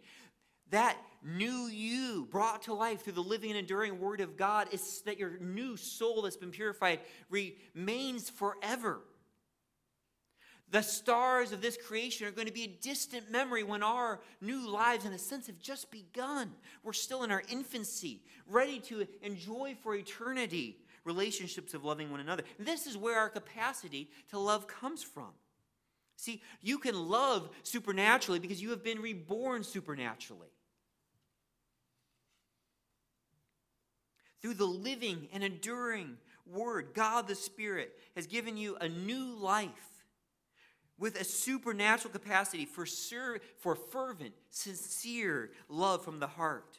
[0.70, 5.00] that new you brought to life through the living and enduring word of God is
[5.06, 9.00] that your new soul that's been purified remains forever.
[10.74, 14.68] The stars of this creation are going to be a distant memory when our new
[14.68, 16.50] lives, in a sense, have just begun.
[16.82, 22.42] We're still in our infancy, ready to enjoy for eternity relationships of loving one another.
[22.58, 25.30] This is where our capacity to love comes from.
[26.16, 30.50] See, you can love supernaturally because you have been reborn supernaturally.
[34.42, 36.16] Through the living and enduring
[36.46, 39.93] Word, God the Spirit has given you a new life
[40.98, 46.78] with a supernatural capacity for, ser- for fervent, sincere love from the heart.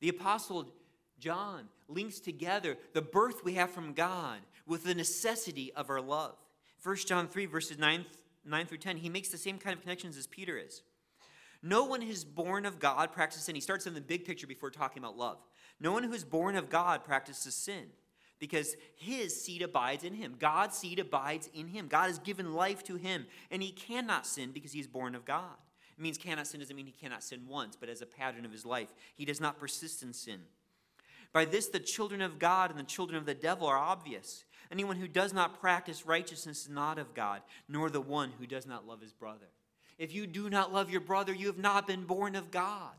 [0.00, 0.72] The Apostle
[1.18, 6.36] John links together the birth we have from God with the necessity of our love.
[6.82, 8.04] 1 John 3, verses 9,
[8.44, 10.82] 9 through 10, he makes the same kind of connections as Peter is.
[11.62, 13.54] No one who is born of God practices sin.
[13.54, 15.38] He starts in the big picture before talking about love.
[15.78, 17.88] No one who is born of God practices sin
[18.40, 20.34] because his seed abides in him.
[20.38, 21.86] God's seed abides in him.
[21.86, 25.24] God has given life to him, and he cannot sin because he is born of
[25.24, 25.54] God.
[25.96, 28.50] It means cannot sin doesn't mean he cannot sin once, but as a pattern of
[28.50, 28.88] his life.
[29.14, 30.40] He does not persist in sin.
[31.32, 34.44] By this, the children of God and the children of the devil are obvious.
[34.72, 38.66] Anyone who does not practice righteousness is not of God, nor the one who does
[38.66, 39.46] not love his brother.
[39.98, 42.94] If you do not love your brother, you have not been born of God.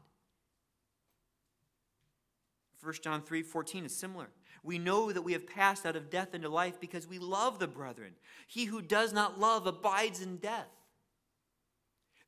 [2.83, 4.27] 1 John 3 14 is similar.
[4.63, 7.67] We know that we have passed out of death into life because we love the
[7.67, 8.13] brethren.
[8.47, 10.67] He who does not love abides in death.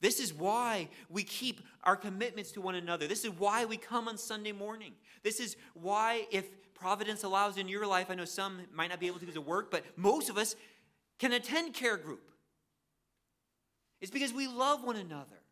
[0.01, 3.07] This is why we keep our commitments to one another.
[3.07, 4.93] This is why we come on Sunday morning.
[5.23, 9.07] This is why, if Providence allows in your life, I know some might not be
[9.07, 10.55] able to because of work, but most of us
[11.19, 12.31] can attend care group.
[14.01, 15.42] It's because we love one another.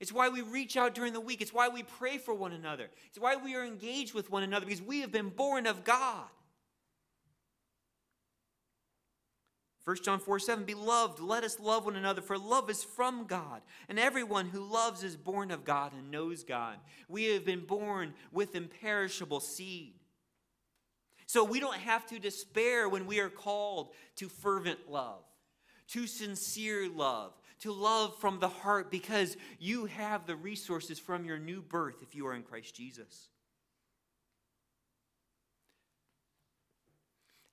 [0.00, 1.40] It's why we reach out during the week.
[1.40, 2.88] It's why we pray for one another.
[3.08, 6.28] It's why we are engaged with one another because we have been born of God.
[9.88, 13.62] 1 John 4 7, Beloved, let us love one another, for love is from God.
[13.88, 16.76] And everyone who loves is born of God and knows God.
[17.08, 19.94] We have been born with imperishable seed.
[21.24, 25.22] So we don't have to despair when we are called to fervent love,
[25.88, 31.38] to sincere love, to love from the heart, because you have the resources from your
[31.38, 33.28] new birth if you are in Christ Jesus.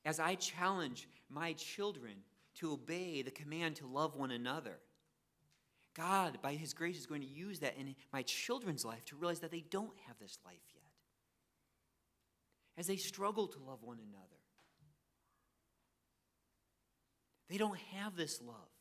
[0.06, 2.14] As I challenge my children
[2.60, 4.78] to obey the command to love one another,
[5.95, 9.39] God, by His grace, is going to use that in my children's life to realize
[9.39, 10.84] that they don't have this life yet
[12.78, 14.26] as they struggle to love one another.
[17.49, 18.74] They don't have this love.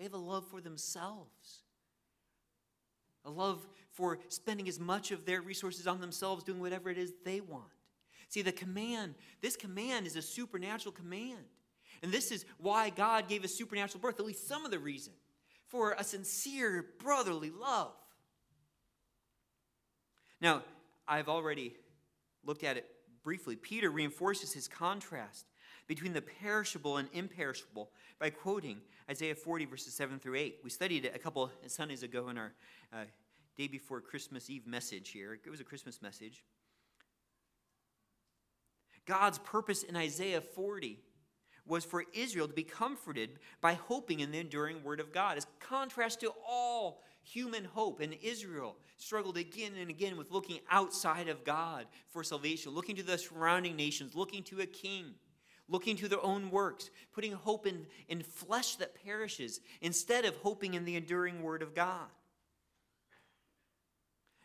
[0.00, 1.60] They have a love for themselves,
[3.26, 7.12] a love for spending as much of their resources on themselves, doing whatever it is
[7.22, 7.68] they want.
[8.30, 11.44] See, the command, this command is a supernatural command.
[12.02, 15.12] And this is why God gave us supernatural birth, at least some of the reason,
[15.66, 17.92] for a sincere brotherly love.
[20.40, 20.62] Now,
[21.06, 21.76] I've already
[22.42, 22.86] looked at it
[23.22, 25.44] briefly, Peter reinforces his contrast
[25.90, 28.80] between the perishable and imperishable by quoting
[29.10, 30.58] Isaiah 40, verses 7 through 8.
[30.62, 32.52] We studied it a couple Sundays ago in our
[32.92, 33.06] uh,
[33.56, 35.36] day before Christmas Eve message here.
[35.44, 36.44] It was a Christmas message.
[39.04, 41.00] God's purpose in Isaiah 40
[41.66, 45.48] was for Israel to be comforted by hoping in the enduring word of God, as
[45.58, 47.98] contrast to all human hope.
[47.98, 53.02] And Israel struggled again and again with looking outside of God for salvation, looking to
[53.02, 55.14] the surrounding nations, looking to a king,
[55.70, 60.74] looking to their own works, putting hope in, in flesh that perishes instead of hoping
[60.74, 62.08] in the enduring word of God.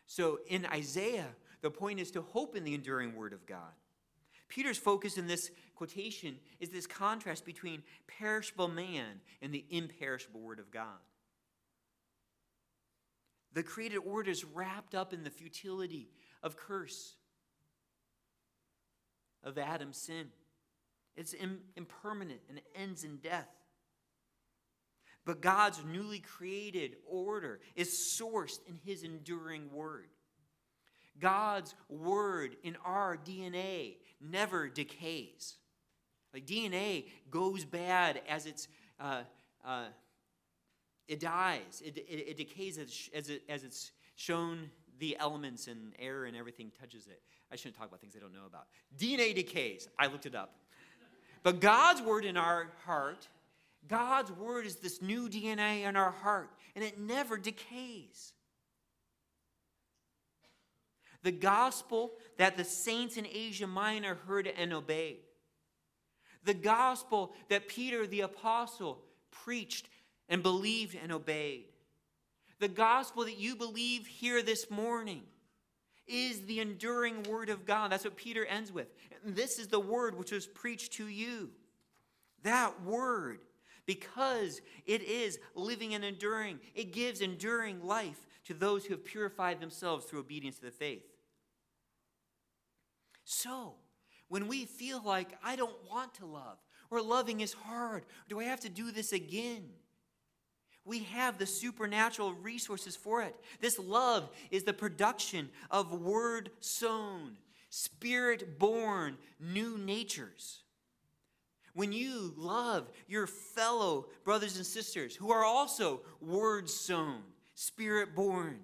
[0.05, 3.73] So in Isaiah, the point is to hope in the enduring word of God.
[4.47, 10.59] Peter's focus in this quotation is this contrast between perishable man and the imperishable word
[10.59, 11.01] of God.
[13.53, 16.09] The created order is wrapped up in the futility
[16.43, 17.15] of curse,
[19.43, 20.27] of Adam's sin.
[21.15, 21.33] It's
[21.75, 23.49] impermanent and it ends in death.
[25.25, 30.07] But God's newly created order is sourced in his enduring word.
[31.19, 35.55] God's word in our DNA never decays.
[36.33, 38.67] Like DNA goes bad as it's
[38.99, 39.21] uh,
[39.65, 39.85] uh,
[41.07, 45.93] it dies, it, it, it decays as, as, it, as it's shown the elements and
[45.99, 47.21] air and everything touches it.
[47.51, 48.67] I shouldn't talk about things I don't know about.
[48.97, 49.87] DNA decays.
[49.99, 50.55] I looked it up.
[51.45, 53.27] But God's word in our heart,
[53.87, 58.33] God's word is this new DNA in our heart, and it never decays.
[61.21, 65.19] The gospel that the saints in Asia Minor heard and obeyed.
[66.45, 69.87] The gospel that Peter the apostle preached
[70.27, 71.65] and believed and obeyed.
[72.57, 75.21] The gospel that you believe here this morning
[76.07, 77.91] is the enduring word of God.
[77.91, 78.87] That's what Peter ends with.
[79.23, 81.49] This is the word which was preached to you.
[82.43, 83.39] That word,
[83.85, 89.59] because it is living and enduring, it gives enduring life to those who have purified
[89.59, 91.03] themselves through obedience to the faith.
[93.23, 93.73] So,
[94.27, 96.57] when we feel like I don't want to love,
[96.91, 99.69] or loving is hard, do I have to do this again?
[100.85, 103.35] We have the supernatural resources for it.
[103.59, 107.37] This love is the production of word sown,
[107.69, 110.61] spirit born new natures.
[111.73, 117.21] When you love your fellow brothers and sisters who are also word sown,
[117.55, 118.59] spirit born,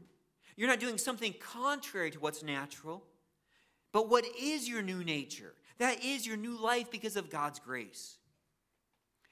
[0.55, 3.03] you're not doing something contrary to what's natural,
[3.91, 5.53] but what is your new nature?
[5.80, 8.17] That is your new life because of God's grace.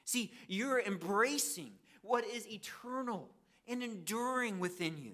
[0.05, 3.29] See, you're embracing what is eternal
[3.67, 5.13] and enduring within you,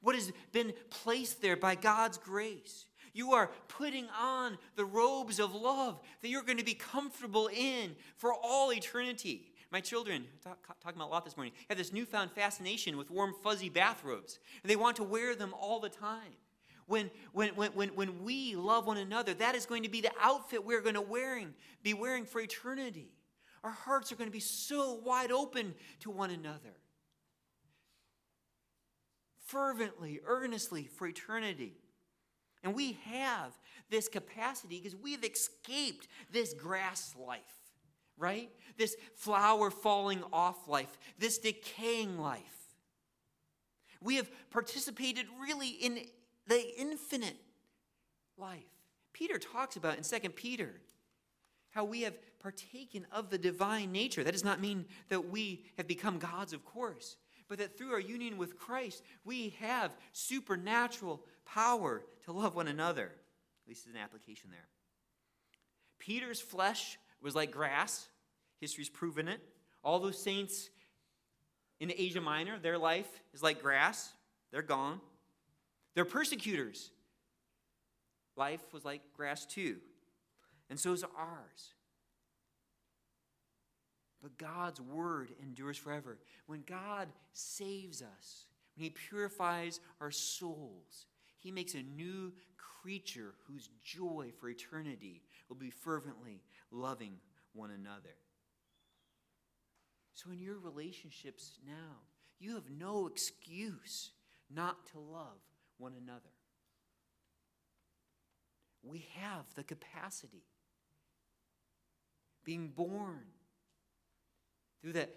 [0.00, 2.86] what has been placed there by God's grace.
[3.14, 7.94] You are putting on the robes of love that you're going to be comfortable in
[8.16, 9.52] for all eternity.
[9.70, 13.34] My children, talk, talking about a lot this morning, have this newfound fascination with warm,
[13.42, 16.36] fuzzy bathrobes, and they want to wear them all the time.
[16.86, 20.10] When, when, when, when, when we love one another, that is going to be the
[20.20, 23.12] outfit we're going to wearing, be wearing for eternity.
[23.64, 26.74] Our hearts are going to be so wide open to one another.
[29.46, 31.74] Fervently, earnestly for eternity.
[32.64, 33.52] And we have
[33.90, 37.40] this capacity because we have escaped this grass life,
[38.16, 38.50] right?
[38.78, 42.40] This flower falling off life, this decaying life.
[44.00, 46.00] We have participated really in
[46.46, 47.36] the infinite
[48.36, 48.64] life.
[49.12, 50.80] Peter talks about in 2 Peter
[51.70, 54.24] how we have partaken of the divine nature.
[54.24, 57.16] That does not mean that we have become gods, of course,
[57.48, 63.04] but that through our union with Christ, we have supernatural power to love one another.
[63.04, 64.68] At least there's an application there.
[65.98, 68.08] Peter's flesh was like grass.
[68.60, 69.40] History's proven it.
[69.84, 70.70] All those saints
[71.80, 74.12] in Asia Minor, their life is like grass.
[74.50, 75.00] They're gone.
[75.94, 76.90] Their persecutors'
[78.36, 79.76] life was like grass too.
[80.70, 81.74] And so is ours.
[84.22, 86.18] But God's word endures forever.
[86.46, 88.46] When God saves us,
[88.76, 91.06] when He purifies our souls,
[91.38, 97.14] He makes a new creature whose joy for eternity will be fervently loving
[97.52, 98.14] one another.
[100.14, 101.96] So, in your relationships now,
[102.38, 104.12] you have no excuse
[104.54, 105.38] not to love
[105.78, 106.20] one another.
[108.82, 110.44] We have the capacity.
[112.44, 113.26] Being born
[114.82, 115.14] through that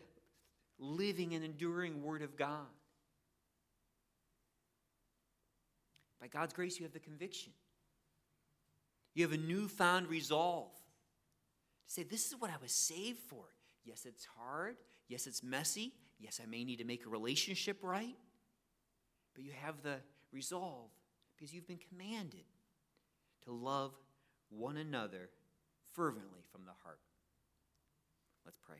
[0.80, 2.68] living and enduring Word of God.
[6.22, 7.52] By God's grace, you have the conviction.
[9.14, 10.72] You have a newfound resolve
[11.88, 13.46] to say, This is what I was saved for.
[13.84, 14.78] Yes, it's hard.
[15.08, 15.94] Yes, it's messy.
[16.20, 18.16] Yes, I may need to make a relationship right.
[19.34, 19.98] But you have the
[20.32, 20.90] resolve
[21.36, 22.46] because you've been commanded
[23.44, 23.92] to love
[24.50, 25.30] one another
[25.94, 27.00] fervently from the heart.
[28.46, 28.78] Let's pray.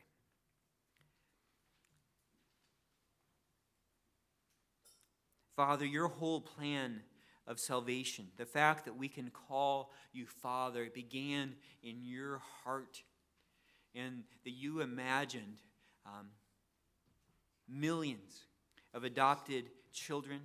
[5.56, 7.00] Father, your whole plan
[7.46, 13.02] of salvation, the fact that we can call you Father, began in your heart,
[13.94, 15.62] and that you imagined
[16.04, 16.26] um,
[17.66, 18.44] millions
[18.92, 20.40] of adopted children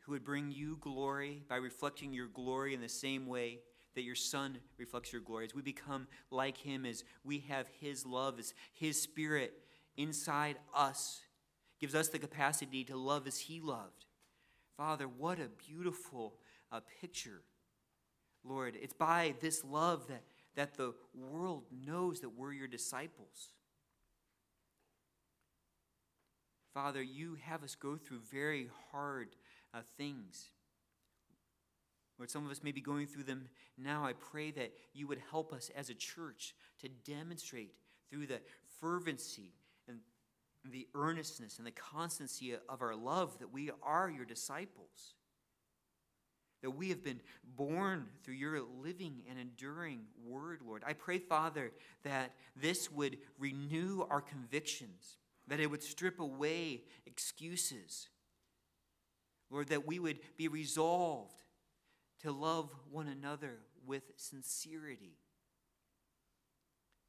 [0.00, 3.60] who would bring you glory by reflecting your glory in the same way
[3.94, 5.46] that your Son reflects your glory.
[5.46, 9.54] As we become like Him, as we have His love, as His Spirit
[9.96, 11.22] inside us
[11.80, 14.06] gives us the capacity to love as He loved.
[14.76, 16.34] Father, what a beautiful
[16.70, 17.42] uh, picture.
[18.44, 20.22] Lord, it's by this love that,
[20.54, 23.52] that the world knows that we're your disciples.
[26.74, 29.28] Father, you have us go through very hard
[29.72, 30.50] uh, things.
[32.18, 34.04] Lord, some of us may be going through them now.
[34.04, 37.72] I pray that you would help us as a church to demonstrate
[38.10, 38.40] through the
[38.80, 39.54] fervency
[40.70, 45.14] the earnestness and the constancy of our love that we are your disciples.
[46.62, 47.20] That we have been
[47.56, 50.82] born through your living and enduring word, Lord.
[50.86, 58.08] I pray, Father, that this would renew our convictions, that it would strip away excuses.
[59.50, 61.42] Lord, that we would be resolved
[62.22, 65.18] to love one another with sincerity.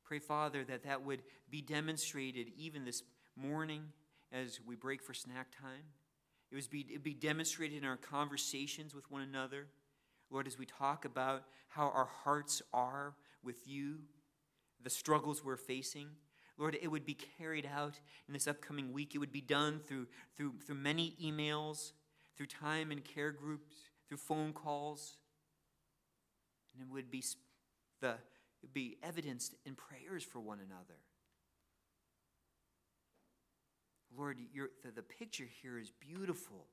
[0.03, 3.03] Pray, Father, that that would be demonstrated even this
[3.37, 3.83] morning
[4.31, 5.83] as we break for snack time.
[6.51, 9.67] It was be, it'd be demonstrated in our conversations with one another.
[10.29, 13.99] Lord, as we talk about how our hearts are with you,
[14.83, 16.07] the struggles we're facing.
[16.57, 19.13] Lord, it would be carried out in this upcoming week.
[19.13, 21.91] It would be done through, through, through many emails,
[22.35, 23.75] through time and care groups,
[24.07, 25.17] through phone calls.
[26.73, 27.23] And it would be,
[28.01, 28.17] the, it
[28.63, 30.99] would be evidenced in prayers for one another.
[34.15, 34.37] Lord,
[34.83, 36.67] the, the picture here is beautiful.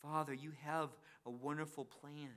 [0.00, 0.90] Father, you have
[1.24, 2.30] a wonderful plan.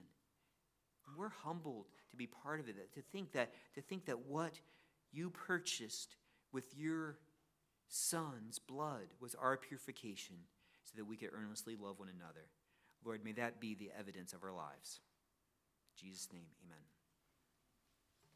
[1.17, 4.59] We're humbled to be part of it, to think that, to think that what
[5.11, 6.15] you purchased
[6.51, 7.17] with your
[7.87, 10.35] Son's blood was our purification
[10.83, 12.47] so that we could earnestly love one another.
[13.03, 14.99] Lord, may that be the evidence of our lives.
[15.97, 16.94] In Jesus' name, amen.